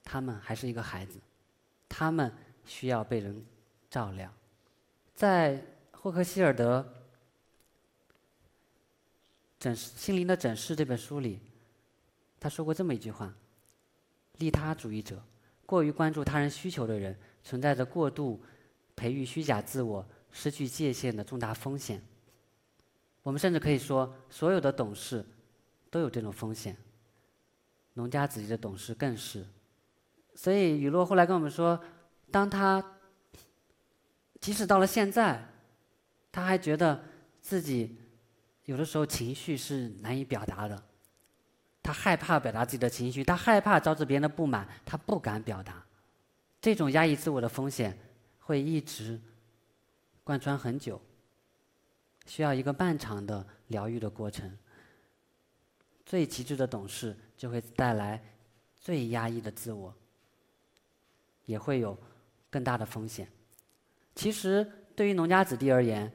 [0.05, 1.19] 他们还是一个孩子，
[1.89, 2.31] 他们
[2.67, 3.43] 需要被人。
[3.91, 4.33] 照亮，
[5.17, 5.61] 在
[5.91, 6.81] 霍克希尔德
[9.59, 11.41] 《诊心灵的诊室》这本书里，
[12.39, 13.35] 他说过这么一句话：
[14.39, 15.21] 利他主义者，
[15.67, 18.41] 过于关注他人需求的人，存在着过度
[18.95, 22.01] 培育虚假自我、失去界限的重大风险。
[23.25, 25.27] 我们甚至可以说，所有的懂事
[25.91, 26.77] 都有这种风险，
[27.95, 29.45] 农家子弟的懂事更是。
[30.37, 31.83] 所以雨落后来跟我们说，
[32.31, 32.99] 当他。
[34.41, 35.47] 即使到了现在，
[36.33, 37.05] 他还觉得
[37.43, 37.99] 自己
[38.65, 40.83] 有的时候情绪是难以表达的。
[41.83, 45.85] 他害怕表达自己的情绪，他害怕招致别人的不满，他不敢表达。
[46.61, 47.99] 这种压抑自我的风险
[48.39, 49.21] 会一直
[50.23, 51.01] 贯穿很久，
[52.27, 54.57] 需要一个漫长的疗愈的过程。
[56.05, 58.23] 最极致的懂事就会带来
[58.79, 59.95] 最压抑的自我，
[61.47, 61.99] 也会有
[62.51, 63.27] 更大的风险。
[64.21, 66.13] 其实，对于农家子弟而言，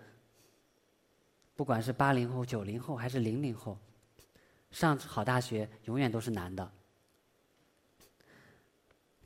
[1.56, 3.80] 不管是八零后、九零后还是零零后，
[4.70, 6.72] 上好大学永远都是难的。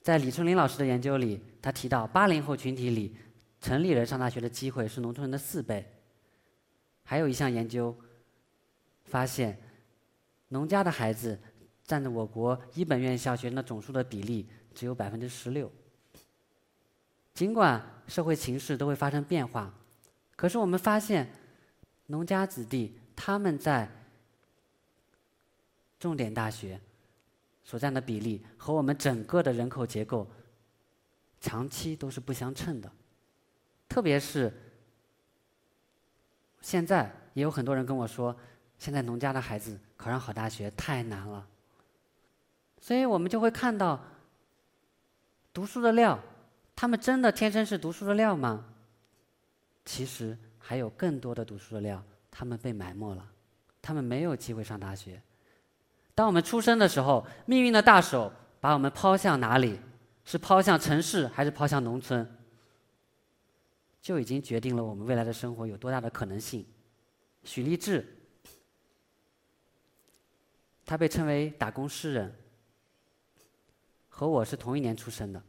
[0.01, 3.17] 在李春林老师的研究里，他提到八零后群体里，
[3.59, 5.86] 城里人上大学的机会是农村人的四倍。
[7.03, 7.93] 还有一项研究
[9.03, 9.61] 发现，
[10.47, 11.38] 农家的孩子
[11.84, 15.69] 占着我国一本院校学生的总数的比例只有百分之十六。
[17.39, 19.73] 尽管社会形势都会发生变化，
[20.35, 21.31] 可是我们发现，
[22.07, 23.89] 农家子弟他们在
[25.97, 26.81] 重点大学。
[27.63, 30.27] 所占的比例和我们整个的人口结构
[31.39, 32.91] 长期都是不相称的，
[33.87, 34.51] 特别是
[36.59, 38.35] 现在也有很多人跟我说，
[38.77, 41.47] 现在农家的孩子考上好大学太难了，
[42.81, 44.03] 所以我们就会看到，
[45.53, 46.19] 读书的料，
[46.80, 48.63] 他们真的天生是读书的料吗？
[49.84, 52.01] 其实还有更多的读书的料，
[52.32, 53.30] 他们被埋没了，
[53.82, 55.21] 他们没有机会上大学。
[56.15, 59.77] 当我们出生的时候，命运的大手把我们抛向哪里？
[60.23, 62.25] 是抛向城市，还是抛向农村？
[64.01, 66.65] 就已经决定了我们未来的生活有多大的可能性。
[67.43, 68.07] 许立志，
[70.86, 72.34] 他被称为打工诗人，
[74.07, 75.43] 和我是同一年出生的，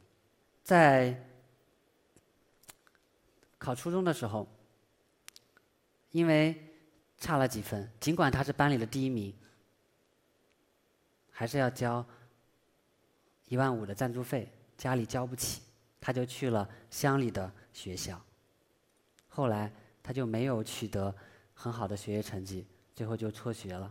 [0.63, 1.27] 在
[3.59, 4.47] 考初中的时候，
[6.11, 6.75] 因为
[7.19, 9.35] 差了几分，尽管他是班里的第一名。
[11.33, 12.05] 还是要交
[13.49, 15.63] 一万五的赞助费，家里交不起，
[15.99, 18.21] 他就去了乡里的学校。
[19.27, 21.15] 后来他就没有取得
[21.55, 23.91] 很好的学业成绩，最后就辍学了。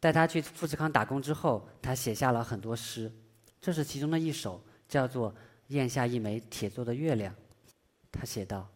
[0.00, 3.12] 带他去富士康打工之后，他写下了很多诗，
[3.60, 5.32] 这是其中的一首，叫做
[5.70, 7.34] 《咽下一枚铁做的月亮》。
[8.12, 8.68] 他写道：“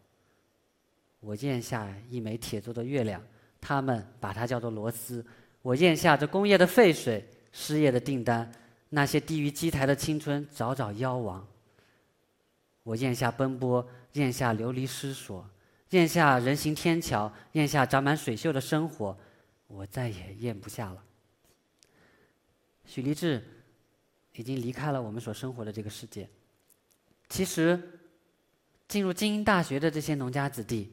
[1.21, 3.23] 我咽下一枚铁做的月亮，
[3.61, 5.25] 他们把它叫做螺丝。
[5.61, 7.25] 我咽下这工业的废水。”
[7.57, 8.51] 失业的订单，
[8.89, 11.47] 那些低于机台的青春早早夭亡。
[12.83, 15.49] 我咽下奔波，咽下流离失所，
[15.91, 19.17] 咽下人行天桥，咽下长满水锈的生活，
[19.67, 21.01] 我再也咽不下了。
[22.85, 23.41] 许立志
[24.33, 26.27] 已经离开了我们所生活的这个世界。
[27.27, 27.81] 其实，
[28.87, 30.91] 进入精英大学的这些农家子弟，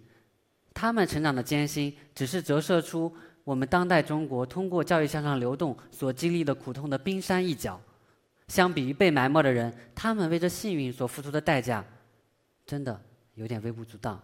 [0.72, 3.14] 他们成长的艰辛，只是折射出。
[3.44, 7.80] 我们当代中国通过教育向上流动所经历的苦痛的冰山一角，
[8.46, 11.84] 相比于被埋没的人，他们为这幸运所付出的代价，
[12.64, 13.02] 真的
[13.34, 14.22] 有点微不足道。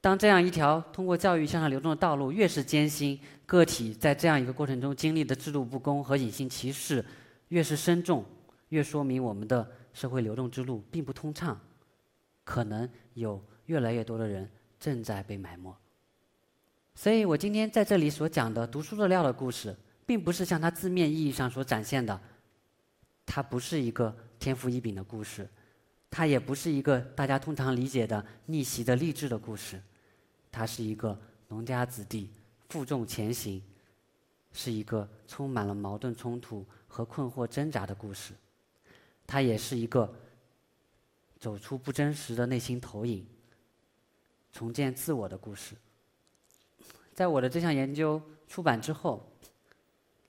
[0.00, 7.04] 当这样一条通过教育向上流动的道路越是艰辛，个体在这样一个过程中经历的制度不公和隐性歧视
[7.48, 8.24] 越是深重，
[8.70, 11.60] 越说明我们的社会流动之路并不通畅，
[12.44, 15.74] 可能有越来越多的人正在被埋没。
[16.94, 22.20] 所以我今天在这里所讲的读书的料的故事，并不是像它字面意义上所展现的，
[23.24, 25.48] 它不是一个天赋异禀的故事，
[26.10, 29.80] 它也不是一个大家通常理解的逆袭的励志的故事，
[30.50, 31.18] 它是一个
[31.48, 32.28] 农家子弟
[32.68, 33.62] 负重前行，
[34.52, 38.34] 是一个充满了矛盾冲突和困惑挣扎的故事，
[39.30, 40.12] 它也是一个
[41.38, 43.24] 走出不真实的内心投影，
[44.52, 45.76] 重建自我的故事。
[47.14, 49.24] 在我的这项研究出版之后，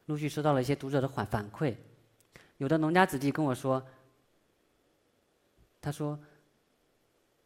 [0.06, 1.76] 陆续收到了一些读者的反反馈。
[2.60, 3.84] 有的农家子弟跟我说
[5.82, 6.20] ：“他说，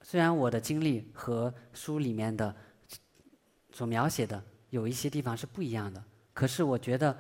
[0.02, 2.54] 虽然我的经历和书里面的
[3.72, 6.04] 所描写的有一些地方是不一样的，
[6.34, 7.18] 可是我觉得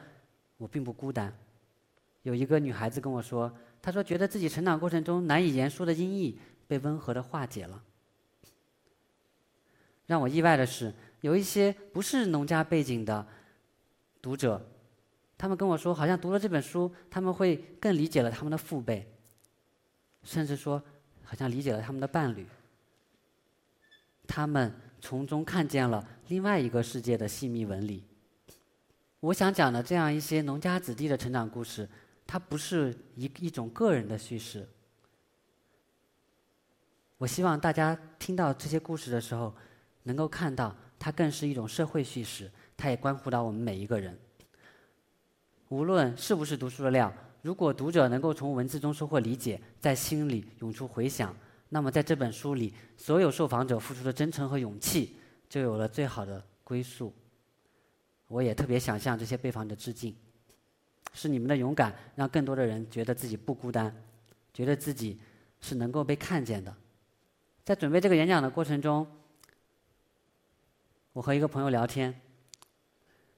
[0.57, 1.33] 我并不孤单。”
[2.23, 3.49] 有一个女孩子跟我说
[3.85, 6.35] ：“他说觉得自己成长过程中难以言说的阴翳
[6.67, 7.83] 被温和的化解了。”
[10.07, 10.91] 让我意外的是。
[11.21, 13.25] 有一些不是农家背景的
[14.21, 14.63] 读者，
[15.35, 19.11] 他们跟我说，好像读了这本书，他们会更理解了他们的父辈，
[20.21, 20.79] 甚至说，
[21.23, 22.45] 好像理解了他们的伴侣。
[24.27, 24.71] 他们
[25.01, 28.03] 从中看见了另外一个世界的细密纹理。
[29.19, 31.89] 我想讲的这样一些农家子弟的成长故事，
[32.25, 34.67] 它不是一一种个人的叙事。
[37.17, 39.53] 我希望大家听到这些故事的时候，
[40.03, 40.75] 能够看到。
[40.97, 44.17] 它更是一种社会叙事，它也关乎到我们每一个人。
[45.67, 51.35] 无论是不是读书的料，如果读者能够从文字中收获理解，在心里涌出回响，
[51.69, 55.17] 那么在这本书里，所有受访者付出的真诚和勇气，
[55.49, 57.13] 就有了最好的归宿。
[58.27, 60.15] 我也特别想向这些被访者致敬，
[61.13, 63.95] 是你们的勇敢，让更多的人觉得自己不孤单，
[64.53, 65.19] 觉得自己
[65.61, 66.75] 是能够被看见的。
[67.63, 69.07] 在准备这个演讲的过程中，
[71.13, 72.19] 我和一个朋友聊天，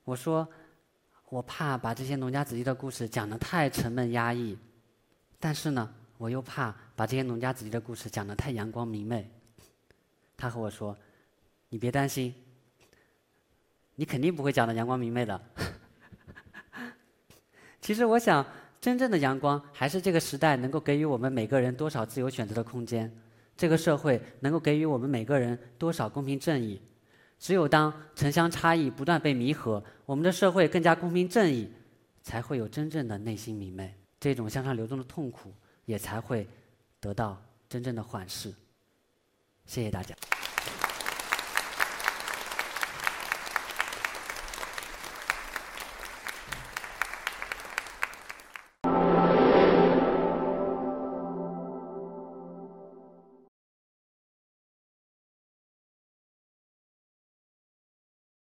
[0.03, 0.47] 我说。
[1.29, 4.57] 我怕把这些农家子弟的故事讲得太沉闷压抑，
[5.41, 9.29] 但是呢，我又怕把这些农家子弟的故事讲得太阳光明媚。
[10.37, 10.97] 他和我说
[11.67, 12.33] ：“你别担心，
[13.95, 15.37] 你肯定不会讲的阳光明媚的。”
[17.87, 18.45] 其实我想，
[18.81, 23.09] 真正的阳光还是这个时代能够给予我们每个人多少自由选择的空间，
[23.55, 26.81] 这个社会能够给予我们每个人多少公平正义。
[27.39, 31.71] 只有当城乡差异不断被弥合，我们的社会更加公平正义，
[32.21, 33.93] 才会有真正的内心明媚。
[34.19, 35.53] 这种向上流动的痛苦，
[35.85, 36.45] 也才会
[36.99, 38.53] 得到真正的缓释。
[39.65, 40.13] 谢谢大家。